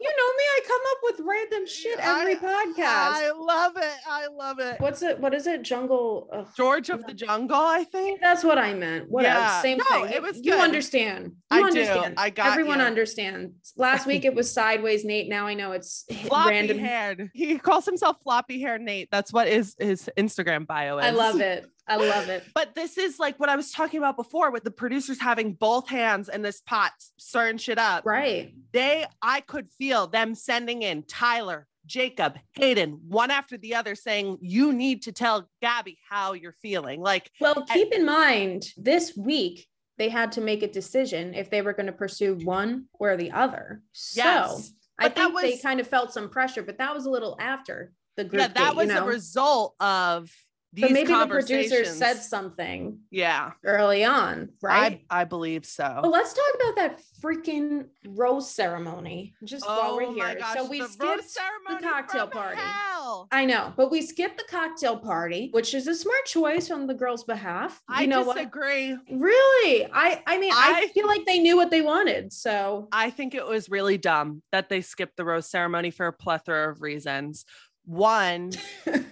You 0.00 0.08
know 0.08 0.32
me, 0.36 0.44
I 0.56 0.60
come 0.66 0.80
up 0.90 0.98
with 1.02 1.26
random 1.26 1.66
shit 1.66 1.98
every 2.00 2.34
podcast. 2.36 2.84
I 2.86 3.30
love 3.30 3.76
it. 3.76 3.96
I 4.08 4.26
love 4.28 4.58
it. 4.58 4.80
What's 4.80 5.02
it? 5.02 5.18
What 5.20 5.34
is 5.34 5.46
it? 5.46 5.62
Jungle. 5.62 6.28
ugh. 6.32 6.46
George 6.56 6.90
of 6.90 7.06
the 7.06 7.14
Jungle, 7.14 7.56
I 7.56 7.84
think. 7.84 8.20
That's 8.20 8.44
what 8.44 8.58
I 8.58 8.74
meant. 8.74 9.10
Whatever. 9.10 9.38
Yeah. 9.38 9.62
Same 9.62 9.78
No, 9.78 10.04
thing. 10.04 10.12
it 10.14 10.22
was 10.22 10.36
You 10.36 10.52
good. 10.52 10.60
understand. 10.60 11.32
I 11.50 11.58
You 11.58 11.70
do. 11.70 11.78
understand. 11.80 12.14
I 12.18 12.30
got 12.30 12.48
Everyone 12.52 12.78
you. 12.80 12.84
understands. 12.84 13.72
Last 13.76 14.06
week 14.06 14.24
it 14.24 14.34
was 14.34 14.52
sideways 14.52 15.04
Nate. 15.04 15.28
Now 15.28 15.46
I 15.46 15.54
know 15.54 15.72
it's 15.72 16.04
Floppy 16.24 16.50
random. 16.50 16.78
haired. 16.78 17.30
He 17.34 17.58
calls 17.58 17.84
himself 17.86 18.16
Floppy 18.22 18.60
Hair 18.60 18.78
Nate. 18.78 19.08
That's 19.10 19.32
what 19.32 19.48
is 19.48 19.74
his 19.78 20.10
Instagram 20.16 20.66
bio 20.66 20.98
is. 20.98 21.04
I 21.04 21.10
love 21.10 21.40
it. 21.40 21.66
I 21.88 21.96
love 21.96 22.28
it. 22.28 22.44
But 22.54 22.74
this 22.74 22.98
is 22.98 23.18
like 23.18 23.38
what 23.38 23.48
I 23.48 23.56
was 23.56 23.70
talking 23.70 23.98
about 23.98 24.16
before 24.16 24.50
with 24.50 24.64
the 24.64 24.70
producers 24.70 25.20
having 25.20 25.52
both 25.52 25.88
hands 25.88 26.28
in 26.28 26.42
this 26.42 26.60
pot, 26.60 26.92
stirring 27.16 27.58
shit 27.58 27.78
up. 27.78 28.04
Right. 28.04 28.54
They, 28.72 29.06
I 29.22 29.40
could 29.40 29.70
feel 29.70 30.06
them 30.06 30.34
sending 30.34 30.82
in 30.82 31.04
Tyler, 31.04 31.66
Jacob, 31.86 32.38
Hayden, 32.54 33.00
one 33.06 33.30
after 33.30 33.56
the 33.56 33.76
other, 33.76 33.94
saying, 33.94 34.38
You 34.40 34.72
need 34.72 35.02
to 35.02 35.12
tell 35.12 35.48
Gabby 35.62 35.98
how 36.08 36.32
you're 36.32 36.56
feeling. 36.60 37.00
Like, 37.00 37.30
Well, 37.40 37.64
keep 37.72 37.92
in 37.92 38.04
mind 38.04 38.72
this 38.76 39.16
week 39.16 39.66
they 39.98 40.08
had 40.08 40.32
to 40.32 40.40
make 40.40 40.62
a 40.62 40.68
decision 40.70 41.34
if 41.34 41.48
they 41.50 41.62
were 41.62 41.72
going 41.72 41.86
to 41.86 41.92
pursue 41.92 42.34
one 42.44 42.86
or 42.98 43.16
the 43.16 43.30
other. 43.30 43.80
So 43.92 44.22
yes. 44.22 44.72
I 44.98 45.04
But 45.04 45.16
that 45.16 45.28
think 45.28 45.40
they 45.40 45.58
kind 45.58 45.80
of 45.80 45.86
felt 45.86 46.12
some 46.12 46.28
pressure, 46.28 46.62
but 46.62 46.78
that 46.78 46.94
was 46.94 47.06
a 47.06 47.10
little 47.10 47.36
after 47.40 47.92
the 48.16 48.24
group. 48.24 48.40
Yeah, 48.40 48.48
that 48.48 48.70
date, 48.70 48.76
was 48.76 48.88
you 48.88 48.94
the 48.94 49.00
know? 49.00 49.06
result 49.06 49.74
of 49.80 50.30
these 50.76 50.82
But 50.82 50.92
maybe 50.92 51.06
the 51.08 51.14
conversations. 51.14 51.96
said 51.96 52.18
something 52.18 52.98
Yeah, 53.10 53.52
early 53.64 54.04
on, 54.04 54.50
right? 54.62 55.00
I, 55.10 55.22
I 55.22 55.24
believe 55.24 55.64
so. 55.64 56.00
Well, 56.02 56.12
let's 56.12 56.34
talk 56.34 56.44
about 56.54 56.76
that 56.76 57.00
freaking 57.22 57.86
rose 58.06 58.50
ceremony 58.50 59.34
just 59.42 59.66
while 59.66 59.96
we're 59.96 60.04
Oh 60.04 60.12
my 60.12 60.28
here. 60.32 60.38
gosh, 60.38 60.54
so 60.54 60.68
we 60.68 60.80
the 60.80 60.88
skipped 60.88 61.30
ceremony 61.30 61.82
cocktail 61.90 62.26
party. 62.28 62.60
hell. 62.60 63.26
I 63.32 63.46
know, 63.46 63.72
but 63.74 63.90
we 63.90 64.02
skipped 64.02 64.36
the 64.36 64.44
cocktail 64.50 64.98
party, 64.98 65.48
which 65.52 65.72
is 65.72 65.86
a 65.86 65.94
smart 65.94 66.26
choice 66.26 66.70
on 66.70 66.86
the 66.86 66.94
girls' 66.94 67.24
behalf. 67.24 67.80
You 67.88 67.94
I 67.96 68.06
know 68.06 68.22
what? 68.22 68.36
disagree. 68.36 68.96
Really? 69.10 69.88
I 69.92 70.22
I 70.26 70.38
mean, 70.38 70.52
I, 70.54 70.82
I- 70.84 70.86
feel 70.88 71.06
like 71.06 71.24
they 71.24 71.38
knew 71.38 71.56
what 71.56 71.70
they 71.70 71.80
wanted. 71.80 72.34
So 72.34 72.88
I 72.92 73.08
think 73.10 73.34
it 73.34 73.46
was 73.46 73.70
really 73.70 73.96
dumb 73.96 74.42
that 74.52 74.68
they 74.68 74.82
skipped 74.82 75.16
the 75.16 75.24
rose 75.24 75.48
ceremony 75.48 75.90
for 75.90 76.06
a 76.06 76.12
plethora 76.12 76.70
of 76.70 76.82
reasons. 76.82 77.46
One, 77.86 78.52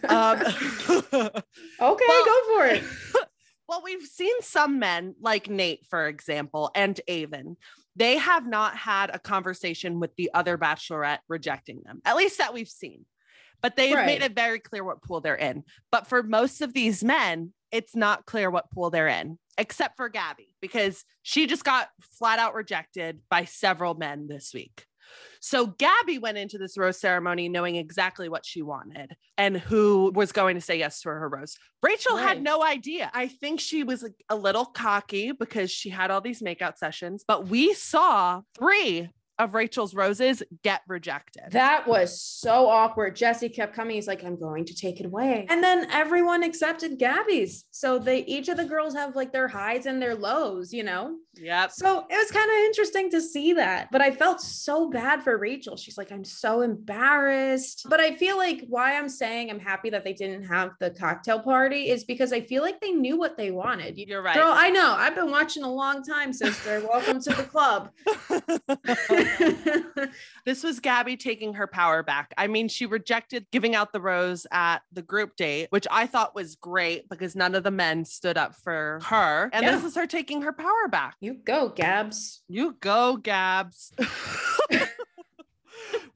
um, 0.08 0.40
okay, 0.90 1.42
well- 1.80 2.24
go 2.24 2.40
for 2.54 2.66
it. 2.66 2.82
well, 3.68 3.82
we've 3.84 4.02
seen 4.06 4.34
some 4.40 4.78
men, 4.78 5.14
like 5.20 5.48
Nate, 5.48 5.86
for 5.86 6.06
example, 6.08 6.70
and 6.74 7.00
Aven. 7.08 7.56
They 7.96 8.16
have 8.18 8.46
not 8.46 8.76
had 8.76 9.14
a 9.14 9.20
conversation 9.20 10.00
with 10.00 10.14
the 10.16 10.30
other 10.34 10.58
bachelorette 10.58 11.20
rejecting 11.28 11.82
them, 11.84 12.02
at 12.04 12.16
least 12.16 12.38
that 12.38 12.52
we've 12.52 12.68
seen. 12.68 13.06
But 13.62 13.76
they've 13.76 13.94
Right. 13.94 14.06
made 14.06 14.22
it 14.22 14.34
very 14.34 14.58
clear 14.58 14.82
what 14.82 15.00
pool 15.00 15.20
they're 15.20 15.36
in. 15.36 15.62
But 15.92 16.08
for 16.08 16.22
most 16.24 16.60
of 16.60 16.74
these 16.74 17.04
men, 17.04 17.54
it's 17.70 17.94
not 17.94 18.26
clear 18.26 18.50
what 18.50 18.70
pool 18.72 18.90
they're 18.90 19.06
in, 19.08 19.38
except 19.56 19.96
for 19.96 20.08
Gabby, 20.08 20.54
because 20.60 21.04
she 21.22 21.46
just 21.46 21.64
got 21.64 21.88
flat 22.00 22.40
out 22.40 22.54
rejected 22.54 23.20
by 23.30 23.44
several 23.44 23.94
men 23.94 24.26
this 24.26 24.52
week. 24.52 24.86
So 25.40 25.66
Gabby 25.66 26.18
went 26.18 26.38
into 26.38 26.58
this 26.58 26.76
rose 26.78 27.00
ceremony 27.00 27.48
knowing 27.48 27.76
exactly 27.76 28.28
what 28.28 28.44
she 28.46 28.62
wanted 28.62 29.14
and 29.36 29.56
who 29.56 30.10
was 30.14 30.32
going 30.32 30.54
to 30.54 30.60
say 30.60 30.78
yes 30.78 31.00
to 31.02 31.10
her 31.10 31.28
rose. 31.28 31.56
Rachel 31.82 32.16
Right. 32.16 32.28
had 32.28 32.42
no 32.42 32.62
idea. 32.64 33.10
I 33.12 33.28
think 33.28 33.60
she 33.60 33.84
was 33.84 34.08
a 34.28 34.36
little 34.36 34.64
cocky 34.64 35.32
because 35.32 35.70
she 35.70 35.90
had 35.90 36.10
all 36.10 36.20
these 36.20 36.40
makeout 36.42 36.78
sessions, 36.78 37.24
but 37.26 37.48
we 37.48 37.74
saw 37.74 38.40
three 38.56 39.10
of 39.38 39.52
Rachel's 39.52 39.94
roses 39.94 40.44
get 40.62 40.82
rejected. 40.86 41.42
That 41.50 41.88
was 41.88 42.22
so 42.22 42.68
awkward. 42.68 43.16
Jesse 43.16 43.48
kept 43.48 43.74
coming. 43.74 43.96
He's 43.96 44.06
like, 44.06 44.22
I'm 44.22 44.38
going 44.38 44.64
to 44.66 44.74
take 44.74 45.00
it 45.00 45.06
away. 45.06 45.46
And 45.50 45.60
then 45.60 45.90
everyone 45.90 46.44
accepted 46.44 47.00
Gabby's. 47.00 47.64
So 47.72 47.98
they 47.98 48.20
each 48.26 48.48
of 48.48 48.56
the 48.56 48.64
girls 48.64 48.94
have 48.94 49.16
like 49.16 49.32
their 49.32 49.48
highs 49.48 49.86
and 49.86 50.00
their 50.00 50.14
lows, 50.14 50.72
you 50.72 50.84
know? 50.84 51.16
Yep. 51.38 51.72
So 51.72 52.06
it 52.10 52.16
was 52.16 52.30
kind 52.30 52.50
of 52.50 52.56
interesting 52.66 53.10
to 53.10 53.20
see 53.20 53.52
that. 53.54 53.88
But 53.90 54.00
I 54.00 54.10
felt 54.10 54.40
so 54.40 54.90
bad 54.90 55.22
for 55.22 55.36
Rachel. 55.38 55.76
She's 55.76 55.98
like, 55.98 56.12
I'm 56.12 56.24
so 56.24 56.60
embarrassed. 56.62 57.86
But 57.88 58.00
I 58.00 58.16
feel 58.16 58.36
like 58.36 58.64
why 58.68 58.96
I'm 58.96 59.08
saying 59.08 59.50
I'm 59.50 59.58
happy 59.60 59.90
that 59.90 60.04
they 60.04 60.12
didn't 60.12 60.44
have 60.44 60.70
the 60.80 60.90
cocktail 60.90 61.40
party 61.40 61.90
is 61.90 62.04
because 62.04 62.32
I 62.32 62.40
feel 62.40 62.62
like 62.62 62.80
they 62.80 62.92
knew 62.92 63.18
what 63.18 63.36
they 63.36 63.50
wanted. 63.50 63.98
You're 63.98 64.22
right. 64.22 64.36
Girl, 64.36 64.52
I 64.54 64.70
know. 64.70 64.94
I've 64.96 65.14
been 65.14 65.30
watching 65.30 65.62
a 65.62 65.72
long 65.72 66.02
time, 66.02 66.32
sister. 66.32 66.80
Welcome 66.88 67.20
to 67.22 67.30
the 67.30 67.44
club. 67.44 67.90
this 70.44 70.62
was 70.62 70.80
Gabby 70.80 71.16
taking 71.16 71.54
her 71.54 71.66
power 71.66 72.02
back. 72.02 72.32
I 72.36 72.46
mean, 72.46 72.68
she 72.68 72.86
rejected 72.86 73.46
giving 73.50 73.74
out 73.74 73.92
the 73.92 74.00
rose 74.00 74.46
at 74.50 74.82
the 74.92 75.02
group 75.02 75.36
date, 75.36 75.68
which 75.70 75.86
I 75.90 76.06
thought 76.06 76.34
was 76.34 76.56
great 76.56 77.08
because 77.08 77.34
none 77.36 77.54
of 77.54 77.62
the 77.64 77.70
men 77.70 78.04
stood 78.04 78.36
up 78.36 78.54
for 78.54 79.00
her. 79.04 79.50
And 79.52 79.64
Yeah. 79.64 79.72
this 79.76 79.84
is 79.84 79.94
her 79.96 80.06
taking 80.06 80.42
her 80.42 80.52
power 80.52 80.88
back. 80.90 81.16
You 81.24 81.34
go, 81.42 81.70
Gabs. 81.70 82.42
You 82.48 82.76
go, 82.80 83.16
Gabs. 83.16 83.92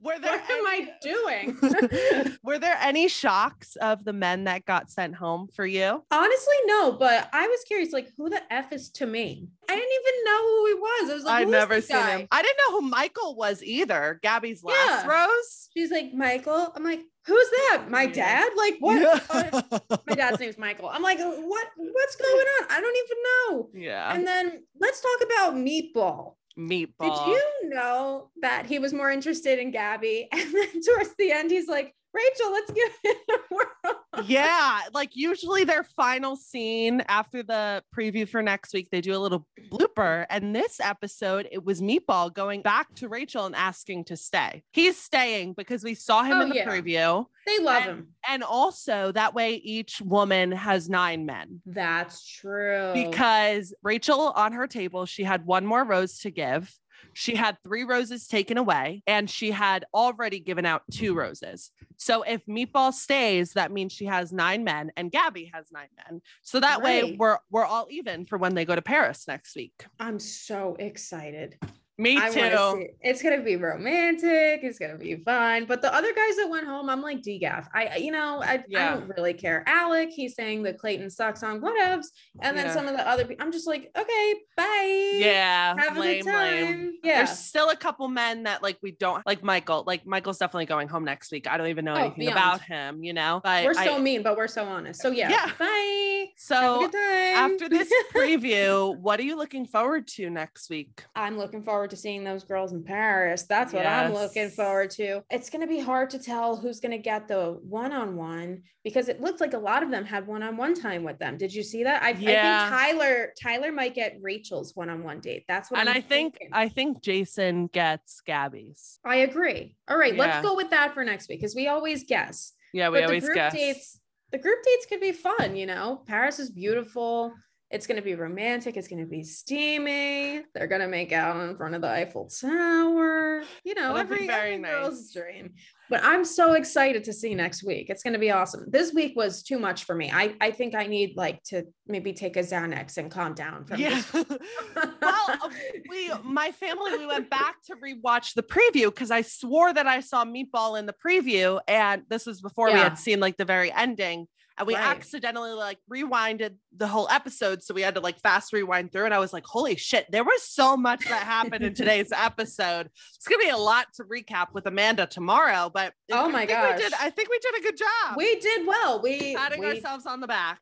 Were 0.09 0.19
there 0.19 0.39
What 0.39 0.51
am 0.51 0.67
I 0.67 0.89
doing? 1.03 2.37
were 2.43 2.59
there 2.59 2.77
any 2.81 3.09
shocks 3.09 3.77
of 3.77 4.05
the 4.05 4.13
men 4.15 4.45
that 4.45 4.65
got 4.65 4.91
sent 4.91 5.15
home 5.15 5.49
for 5.55 5.67
you? 5.67 6.03
Honestly, 6.11 6.55
no, 6.67 6.93
but 6.93 7.29
I 7.33 7.47
was 7.47 7.61
curious, 7.67 7.93
like, 7.93 8.11
who 8.17 8.31
the 8.31 8.41
F 8.51 8.73
is 8.73 8.89
to 8.93 9.07
me? 9.07 9.49
I 9.69 9.75
didn't 9.75 9.91
even 10.01 10.25
know 10.25 10.43
who 10.43 10.67
he 10.67 10.75
was. 10.75 11.11
I 11.11 11.15
was 11.15 11.25
like, 11.25 11.35
I'd 11.43 11.49
never 11.49 11.81
seen 11.83 11.97
guy?" 11.97 12.19
him. 12.21 12.29
I 12.31 12.41
didn't 12.43 12.57
know 12.69 12.81
who 12.81 12.89
Michael 12.89 13.37
was 13.37 13.63
either. 13.63 14.19
Gabby's 14.23 14.65
last 14.65 15.05
Yeah. 15.05 15.27
rose. 15.27 15.69
She's 15.77 15.91
like, 15.91 16.15
Michael. 16.15 16.73
I'm 16.75 16.83
like, 16.85 17.01
who's 17.27 17.51
that? 17.51 17.85
My 17.91 18.07
dad? 18.07 18.49
Like, 18.57 18.77
what? 18.81 19.01
Yeah. 19.03 19.21
Uh, 19.29 19.99
my 20.07 20.15
dad's 20.15 20.41
name's 20.41 20.57
Michael. 20.57 20.89
I'm 20.89 21.03
like, 21.03 21.19
what? 21.19 21.67
What's 21.77 22.17
going 22.17 22.47
on? 22.63 22.67
I 22.71 22.81
don't 22.81 22.97
even 22.97 23.17
know. 23.59 23.71
yeah. 23.75 24.15
And 24.15 24.27
then 24.27 24.63
let's 24.81 25.03
talk 25.03 25.29
about 25.29 25.55
Meatball. 25.55 26.37
Meatball. 26.59 27.27
Did 27.27 27.37
you 27.37 27.71
know 27.71 28.31
that 28.43 28.67
he 28.67 28.79
was 28.79 28.93
more 28.93 29.11
interested 29.11 29.59
in 29.59 29.71
Gabby? 29.71 30.29
And 30.39 30.53
then 30.53 30.83
towards 30.83 31.15
the 31.19 31.31
end, 31.33 31.51
he's 31.51 31.69
like, 31.69 31.95
Rachel, 32.19 32.53
let's 32.53 32.71
give 32.73 32.91
it 33.05 33.19
a 33.31 33.55
whirl. 33.55 34.25
yeah, 34.27 34.81
like 34.93 35.11
usually 35.15 35.65
their 35.65 35.85
final 35.85 36.35
scene 36.37 37.03
after 37.09 37.43
the 37.43 37.83
preview 37.97 38.29
for 38.29 38.43
next 38.43 38.73
week, 38.75 38.89
they 38.91 39.01
do 39.01 39.15
a 39.15 39.19
little 39.19 39.47
blooper. 39.71 40.27
And 40.29 40.55
this 40.55 40.81
episode, 40.81 41.49
it 41.53 41.65
was 41.65 41.81
Meatball 41.81 42.33
going 42.35 42.63
back 42.63 42.93
to 42.97 43.09
Rachel 43.09 43.47
and 43.47 43.55
asking 43.55 44.05
to 44.07 44.17
stay. 44.17 44.63
He's 44.73 44.99
staying 45.01 45.53
because 45.55 45.85
we 45.85 45.95
saw 45.95 46.25
him 46.25 46.39
Oh, 46.39 46.41
in 46.43 46.49
the 46.49 46.57
yeah. 46.57 46.69
preview. 46.69 47.27
They 47.47 47.59
love 47.61 47.83
And- 47.83 47.91
him. 47.91 48.09
And 48.29 48.43
also 48.43 49.13
that 49.13 49.33
way 49.35 49.55
each 49.55 50.01
woman 50.03 50.53
has 50.53 50.89
nine 50.91 51.25
men. 51.25 51.63
That's 51.65 52.27
true. 52.27 52.91
Because 52.93 53.73
Rachel 53.83 54.33
on 54.35 54.53
her 54.53 54.67
table, 54.67 55.07
she 55.07 55.23
had 55.25 55.47
one 55.47 55.65
more 55.65 55.85
rose 55.85 56.19
to 56.21 56.31
give. 56.31 56.75
She 57.13 57.35
had 57.35 57.57
three 57.63 57.85
roses 57.85 58.27
taken 58.27 58.59
away 58.59 59.03
and 59.07 59.29
she 59.29 59.51
had 59.51 59.85
already 59.93 60.41
given 60.41 60.65
out 60.65 60.83
two 60.91 61.15
roses. 61.15 61.71
So 61.97 62.23
if 62.23 62.45
Meatball 62.47 62.93
stays, 62.93 63.53
that 63.55 63.73
means 63.73 63.93
she 63.93 64.07
has 64.07 64.33
nine 64.33 64.65
men 64.65 64.93
and 64.97 65.11
Gabby 65.11 65.51
has 65.53 65.73
nine 65.73 65.89
men. 65.97 66.21
So 66.43 66.61
that 66.61 66.83
way 66.83 67.17
we're 67.19 67.39
we're 67.51 67.65
all 67.65 67.87
even 67.91 68.27
for 68.27 68.39
when 68.39 68.55
they 68.55 68.65
go 68.65 68.75
to 68.75 68.83
Paris 68.83 69.27
next 69.27 69.57
week. 69.57 69.87
I'm 69.99 70.19
so 70.19 70.77
excited. 70.79 71.59
Me 72.01 72.17
I 72.17 72.29
too. 72.31 72.79
see. 72.79 72.89
It's 73.03 73.23
gonna 73.23 73.43
be 73.43 73.57
romantic. 73.57 74.61
It's 74.63 74.79
gonna 74.79 74.97
be 74.97 75.17
fun. 75.17 75.65
But 75.67 75.83
the 75.83 75.93
other 75.93 76.13
guys 76.15 76.37
that 76.37 76.49
went 76.49 76.65
home, 76.65 76.89
I'm 76.89 77.03
like 77.03 77.23
degaff. 77.23 77.67
I, 77.75 77.97
you 77.97 78.13
know, 78.13 78.41
I, 78.41 78.63
Yeah. 78.69 78.95
I 78.95 78.97
don't 78.97 79.09
really 79.17 79.35
care. 79.35 79.65
Alec, 79.67 80.11
he's 80.11 80.37
saying 80.37 80.63
that 80.63 80.79
Clayton 80.79 81.11
sucks 81.11 81.43
on 81.43 81.61
whatevs, 81.61 82.07
and 82.41 82.57
then 82.57 82.67
Yeah. 82.67 82.73
some 82.75 82.87
of 82.87 82.97
the 82.97 83.07
other 83.09 83.25
people, 83.25 83.45
I'm 83.45 83.51
just 83.51 83.67
like, 83.67 83.91
okay, 83.99 84.35
bye. 84.57 85.11
Yeah. 85.15 85.75
have 85.77 85.97
a 85.97 86.01
lame, 86.01 86.23
good 86.25 86.31
time. 86.31 86.55
lame. 86.65 86.93
Yeah, 87.03 87.17
There's 87.25 87.37
still 87.39 87.71
a 87.71 87.77
couple 87.77 88.07
men 88.09 88.45
that 88.45 88.63
like 88.63 88.79
we 88.81 88.93
don't 88.93 89.27
like 89.27 89.43
Michael. 89.43 89.83
Like 89.85 90.07
Michael's 90.07 90.39
definitely 90.39 90.67
going 90.67 90.87
home 90.87 91.05
next 91.05 91.33
week. 91.33 91.49
I 91.51 91.57
don't 91.57 91.67
even 91.69 91.85
know 91.85 91.95
Oh, 91.95 91.97
anything 91.97 92.27
beyond. 92.27 92.39
about 92.39 92.61
him, 92.63 93.03
you 93.03 93.13
know. 93.13 93.41
But 93.43 93.65
we're 93.65 93.75
I- 93.77 93.85
so 93.87 93.99
mean, 93.99 94.23
but 94.23 94.37
we're 94.37 94.47
so 94.47 94.65
honest. 94.65 95.01
So 95.03 95.11
yeah, 95.11 95.31
Yeah. 95.31 95.51
bye. 95.59 96.27
So 96.37 96.85
after 96.95 97.69
this 97.69 97.93
preview, 98.15 98.97
what 98.99 99.19
are 99.19 99.25
you 99.25 99.37
looking 99.37 99.67
forward 99.67 100.07
to 100.09 100.31
next 100.31 100.71
week? 100.71 101.05
I'm 101.17 101.37
looking 101.39 101.63
forward 101.65 101.88
to 101.91 101.97
seeing 101.97 102.25
those 102.25 102.45
girls 102.45 102.73
in 102.73 102.83
Paris. 102.83 103.45
That's 103.49 103.73
what 103.73 103.87
I'm 103.87 104.13
looking 104.13 104.49
forward 104.51 104.91
to. 104.93 105.23
It's 105.31 105.51
going 105.51 105.61
to 105.63 105.67
be 105.67 105.79
hard 105.81 106.11
to 106.11 106.19
tell 106.19 106.57
who's 106.57 106.81
going 106.81 106.93
to 106.93 106.99
get 106.99 107.29
the 107.29 107.59
one 107.63 107.93
on 107.93 108.17
one 108.17 108.63
because 108.85 109.09
it 109.09 109.21
looked 109.21 109.41
like 109.41 109.55
a 109.55 109.59
lot 109.59 109.83
of 109.83 109.91
them 109.91 110.05
had 110.05 110.27
one 110.27 110.43
on 110.43 110.57
one 110.57 110.75
time 110.75 111.05
with 111.05 111.19
them. 111.19 111.37
Did 111.37 111.53
you 111.55 111.63
see 111.63 111.85
that? 111.85 112.03
I, 112.03 112.11
Yeah. 112.11 112.69
I 112.69 112.71
think 112.71 112.99
Tyler 112.99 113.33
Tyler 113.41 113.73
might 113.73 113.95
get 113.95 114.19
Rachel's 114.21 114.75
one 114.77 114.89
on 114.89 115.03
one 115.03 115.21
date. 115.21 115.45
That's 115.49 115.71
what 115.71 115.81
and 115.81 115.89
I'm 115.89 115.97
I 115.97 116.01
think 116.01 116.39
thinking. 116.39 116.49
I 116.53 116.69
think 116.69 117.03
Jason 117.03 117.67
gets 117.69 118.21
Gabby's. 118.21 118.99
I 119.05 119.17
agree. 119.17 119.77
All 119.89 119.99
right, 119.99 120.15
Yeah. 120.15 120.21
let's 120.21 120.47
go 120.47 120.55
with 120.57 120.71
that 120.71 120.95
for 120.95 121.05
next 121.05 121.29
week 121.29 121.41
because 121.41 121.55
we 121.55 121.69
always 121.69 122.05
guess. 122.05 122.53
Yeah, 122.73 122.89
we 122.91 122.99
but 122.99 123.05
always 123.05 123.23
the 123.23 123.27
group 123.29 123.35
guess. 123.37 123.53
dates, 123.53 124.01
the 124.31 124.39
group 124.39 124.59
dates 124.65 124.87
could 124.87 125.01
be 125.01 125.13
fun. 125.13 125.57
You 125.57 125.67
know, 125.67 126.03
Paris 126.07 126.39
is 126.39 126.51
beautiful. 126.51 127.33
It's 127.71 127.87
going 127.87 127.97
to 127.97 128.03
be 128.03 128.15
romantic. 128.15 128.79
It's 128.79 128.89
going 128.89 129.03
to 129.03 129.11
be 129.11 129.23
steamy. 129.23 130.43
They're 130.55 130.67
going 130.67 130.81
to 130.81 130.89
make 130.89 131.13
out 131.13 131.37
in 131.37 131.55
front 131.55 131.75
of 131.75 131.83
the 131.83 131.91
Eiffel 131.91 132.27
Tower. 132.29 133.43
You 133.63 133.75
know, 133.75 133.95
That'll 133.95 133.99
every, 133.99 134.27
very 134.27 134.55
every 134.55 134.65
girl's 134.65 135.13
dream. 135.13 135.53
But 135.91 136.03
I'm 136.03 136.25
so 136.25 136.55
excited 136.55 137.05
to 137.05 137.13
see 137.13 137.35
next 137.35 137.63
week. 137.63 137.91
It's 137.91 138.03
going 138.03 138.15
to 138.15 138.19
be 138.19 138.31
awesome. 138.31 138.65
This 138.69 138.95
week 138.95 139.15
was 139.17 139.43
too 139.43 139.59
much 139.59 139.85
for 139.85 139.95
me. 139.95 140.11
I, 140.11 140.35
I 140.41 140.51
think 140.51 140.75
I 140.75 140.87
need 140.87 141.15
like 141.17 141.43
to 141.45 141.65
maybe 141.87 142.15
take 142.15 142.39
a 142.39 142.41
Xanax 142.41 142.97
and 142.97 143.11
calm 143.11 143.35
down 143.35 143.67
from 143.67 143.81
Yeah. 143.81 144.03
well, 144.15 145.25
uh, 145.29 145.49
we 145.91 146.11
my 146.25 146.53
family 146.53 146.97
we 146.97 147.07
went 147.07 147.29
back 147.29 147.57
to 147.67 147.77
rewatch 147.77 148.33
the 148.35 148.43
preview 148.43 148.87
because 148.87 149.11
I 149.11 149.21
swore 149.21 149.75
that 149.75 149.87
I 149.87 150.01
saw 150.01 150.25
Meatball 150.25 150.79
in 150.79 150.87
the 150.87 150.95
preview, 151.05 151.61
and 151.69 152.03
this 152.09 152.25
was 152.25 152.41
before 152.41 152.69
we 152.73 152.79
had 152.79 152.99
seen 152.99 153.21
like 153.21 153.37
the 153.37 153.45
very 153.45 153.71
ending. 153.73 154.27
And 154.59 154.67
we 154.67 154.75
Right. 154.75 154.85
accidentally 154.85 155.53
like 155.53 155.79
rewinded 155.91 156.57
the 156.77 156.87
whole 156.89 157.09
episode. 157.11 157.63
So 157.63 157.73
we 157.75 157.83
had 157.83 157.95
to 157.95 158.01
like 158.01 158.19
fast 158.21 158.53
rewind 158.53 158.93
through. 158.93 159.05
And 159.07 159.15
I 159.15 159.19
was 159.19 159.33
like, 159.33 159.45
holy 159.47 159.77
shit, 159.77 160.11
there 160.11 160.25
was 160.25 160.43
so 160.43 160.77
much 160.77 161.05
that 161.09 161.23
happened 161.23 161.65
in 161.65 161.75
today's 161.75 162.13
episode. 162.17 162.91
It's 163.17 163.27
gonna 163.29 163.43
be 163.43 163.51
a 163.51 163.57
lot 163.57 163.87
to 163.95 164.05
recap 164.05 164.49
with 164.53 164.67
Amanda 164.67 165.07
tomorrow. 165.07 165.71
But 165.73 165.93
Oh 166.11 166.29
my 166.29 166.45
god 166.47 166.77
we 166.77 166.83
did. 166.83 166.93
I 167.01 167.11
think 167.11 167.31
we 167.31 167.39
did 167.39 167.59
a 167.59 167.63
good 167.63 167.77
job. 167.79 168.17
we 168.17 168.39
did 168.41 168.67
well. 168.67 169.01
We, 169.03 169.37
patting 169.37 169.61
we 169.61 169.67
ourselves 169.67 170.07
on 170.07 170.21
the 170.21 170.27
back. 170.27 170.61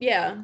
Yeah. 0.00 0.42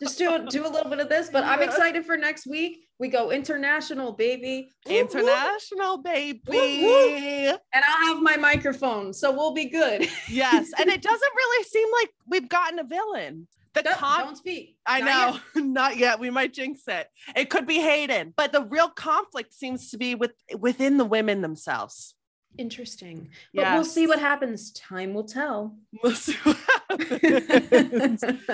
Just 0.00 0.18
do 0.18 0.46
do 0.48 0.66
a 0.66 0.68
little 0.68 0.90
bit 0.90 1.00
of 1.00 1.08
this, 1.08 1.30
but 1.30 1.44
I'm 1.44 1.62
excited 1.62 2.04
for 2.04 2.16
next 2.16 2.46
week. 2.46 2.80
We 2.98 3.08
go 3.08 3.30
international, 3.30 4.12
baby. 4.12 4.68
Whoop. 4.86 4.94
International 4.94 5.98
baby. 5.98 6.40
whoop. 6.48 7.60
And 7.72 7.84
I'll 7.86 8.14
have 8.14 8.22
my 8.22 8.36
microphone, 8.36 9.12
so 9.12 9.32
we'll 9.32 9.52
be 9.54 9.66
good. 9.66 10.08
Yes, 10.28 10.70
and 10.78 10.88
it 10.90 11.02
doesn't 11.10 11.32
really 11.36 11.64
seem 11.64 11.88
like 12.00 12.10
we've 12.28 12.48
gotten 12.48 12.78
a 12.78 12.84
villain. 12.84 13.48
The 13.74 13.82
Don't, 13.82 13.96
con- 13.96 14.20
don't 14.26 14.36
speak. 14.36 14.76
I 14.86 15.00
Not 15.00 15.40
know, 15.56 15.62
not 15.64 15.96
yet. 15.96 16.20
We 16.20 16.30
might 16.30 16.52
jinx 16.52 16.82
it. 16.86 17.08
It 17.34 17.50
could 17.50 17.66
be 17.66 17.80
Hayden, 17.80 18.32
but 18.36 18.52
the 18.52 18.62
real 18.62 18.88
conflict 18.88 19.52
seems 19.52 19.90
to 19.90 19.98
be 19.98 20.14
with 20.14 20.30
within 20.58 20.96
the 20.96 21.04
women 21.04 21.42
themselves. 21.42 22.13
Interesting. 22.58 23.28
But 23.54 23.74
we'll 23.74 23.84
see 23.84 24.06
what 24.06 24.18
happens. 24.20 24.70
Time 24.72 25.12
will 25.14 25.24
tell. 25.24 25.76
We'll 26.02 26.14
see 26.14 26.34
what 26.44 26.56
happens. 26.90 28.22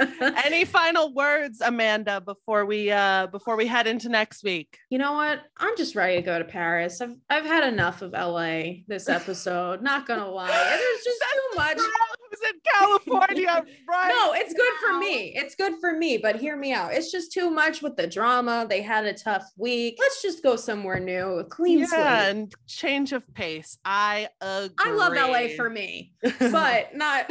Any 0.45 0.65
final 0.65 1.13
words, 1.13 1.61
Amanda, 1.61 2.21
before 2.21 2.65
we 2.67 2.91
uh 2.91 3.27
before 3.29 3.57
we 3.57 3.67
head 3.67 3.87
into 3.87 4.09
next 4.09 4.43
week? 4.45 4.79
you 4.91 4.99
know 4.99 5.13
what? 5.13 5.41
I'm 5.59 5.77
just 5.77 5.95
ready 5.95 6.17
to 6.17 6.23
go 6.23 6.39
to 6.39 6.45
Paris. 6.45 7.01
I've 7.01 7.17
I've 7.29 7.45
had 7.45 7.71
enough 7.71 8.03
of 8.03 8.13
LA 8.13 8.83
this 8.89 9.09
episode. 9.09 9.83
Not 9.83 10.07
gonna 10.07 10.29
lie. 10.29 10.49
There's 10.49 11.05
just 11.05 11.21
too 11.21 11.57
much. 11.57 11.77
Who's 11.77 12.49
in 12.51 12.61
California, 12.79 13.65
right? 13.89 14.09
No, 14.09 14.33
it's 14.35 14.55
good 14.55 14.73
for 14.87 14.99
me. 14.99 15.33
It's 15.35 15.55
good 15.57 15.75
for 15.81 15.93
me, 15.97 16.17
but 16.17 16.37
hear 16.37 16.57
me 16.57 16.73
out. 16.73 16.93
It's 16.95 17.11
just 17.11 17.33
too 17.33 17.51
much 17.51 17.83
with 17.83 17.97
the 17.97 18.07
drama. 18.07 18.67
They 18.69 18.83
had 18.83 19.05
a 19.05 19.13
tough 19.15 19.45
week. 19.57 19.97
Let's 19.99 20.23
just 20.23 20.43
go 20.43 20.57
somewhere 20.57 21.01
new, 21.01 21.39
a 21.39 21.45
clean 21.45 21.81
Yeah, 21.81 21.87
slate. 21.87 22.01
and 22.37 22.53
change 22.69 23.13
of 23.13 23.27
pace. 23.35 23.79
I 23.93 24.29
agree. 24.41 24.75
I 24.79 24.91
love 24.93 25.15
LA 25.15 25.49
for 25.57 25.69
me, 25.69 26.13
but 26.39 26.95
not 26.95 27.29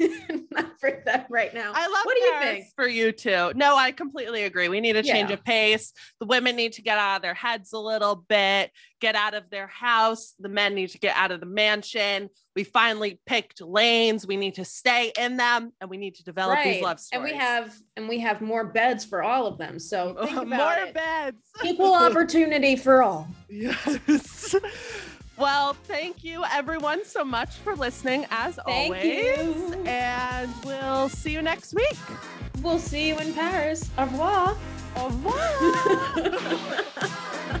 not 0.50 0.80
for 0.80 1.02
them 1.04 1.24
right 1.28 1.52
now. 1.52 1.72
I 1.74 1.86
love 1.86 2.04
What 2.06 2.16
do 2.16 2.24
you 2.24 2.40
think? 2.40 2.64
for 2.74 2.88
you 2.88 3.12
too. 3.12 3.52
No, 3.54 3.76
I 3.76 3.92
completely 3.92 4.44
agree. 4.44 4.70
We 4.70 4.80
need 4.80 4.96
a 4.96 5.02
change 5.02 5.28
Yeah. 5.28 5.34
of 5.34 5.44
pace. 5.44 5.92
The 6.18 6.24
women 6.24 6.56
need 6.56 6.72
to 6.74 6.82
get 6.82 6.96
out 6.96 7.16
of 7.16 7.22
their 7.22 7.34
heads 7.34 7.74
a 7.74 7.78
little 7.78 8.16
bit, 8.16 8.70
get 9.02 9.16
out 9.16 9.34
of 9.34 9.50
their 9.50 9.66
house. 9.66 10.32
The 10.38 10.48
men 10.48 10.74
need 10.74 10.88
to 10.90 10.98
get 10.98 11.14
out 11.14 11.30
of 11.30 11.40
the 11.40 11.46
mansion. 11.46 12.30
We 12.56 12.64
finally 12.64 13.20
picked 13.26 13.60
lanes. 13.60 14.26
We 14.26 14.38
need 14.38 14.54
to 14.54 14.64
stay 14.64 15.12
in 15.18 15.36
them 15.36 15.74
and 15.78 15.90
we 15.90 15.98
need 15.98 16.14
to 16.14 16.24
develop 16.24 16.58
these 16.64 16.82
love 16.82 17.00
stories. 17.00 17.22
And 17.30 17.38
we 17.38 17.38
have 17.38 17.74
and 17.98 18.08
we 18.08 18.18
have 18.20 18.40
more 18.40 18.64
beds 18.64 19.04
for 19.04 19.22
all 19.22 19.46
of 19.46 19.58
them. 19.58 19.78
So 19.78 20.14
think 20.24 20.30
about 20.38 20.48
more 20.78 20.86
it. 20.86 20.94
beds. 20.94 21.36
Equal 21.66 21.92
opportunity 21.92 22.76
for 22.76 23.02
all. 23.02 23.28
Yes. 23.50 24.54
Well, 25.38 25.74
thank 25.74 26.24
you 26.24 26.42
everyone 26.52 27.04
so 27.04 27.24
much 27.24 27.54
for 27.56 27.76
listening 27.76 28.26
as 28.30 28.58
Thank 28.66 28.92
always. 28.92 29.04
you. 29.04 29.84
And 29.86 30.52
we'll 30.64 31.08
see 31.08 31.30
you 31.32 31.42
next 31.42 31.74
week. 31.74 31.96
We'll 32.60 32.80
see 32.80 33.06
you 33.08 33.18
in 33.18 33.32
Paris. 33.34 33.88
Au 33.96 34.02
revoir. 34.04 34.56
Au 34.96 35.04
revoir. 35.06 36.40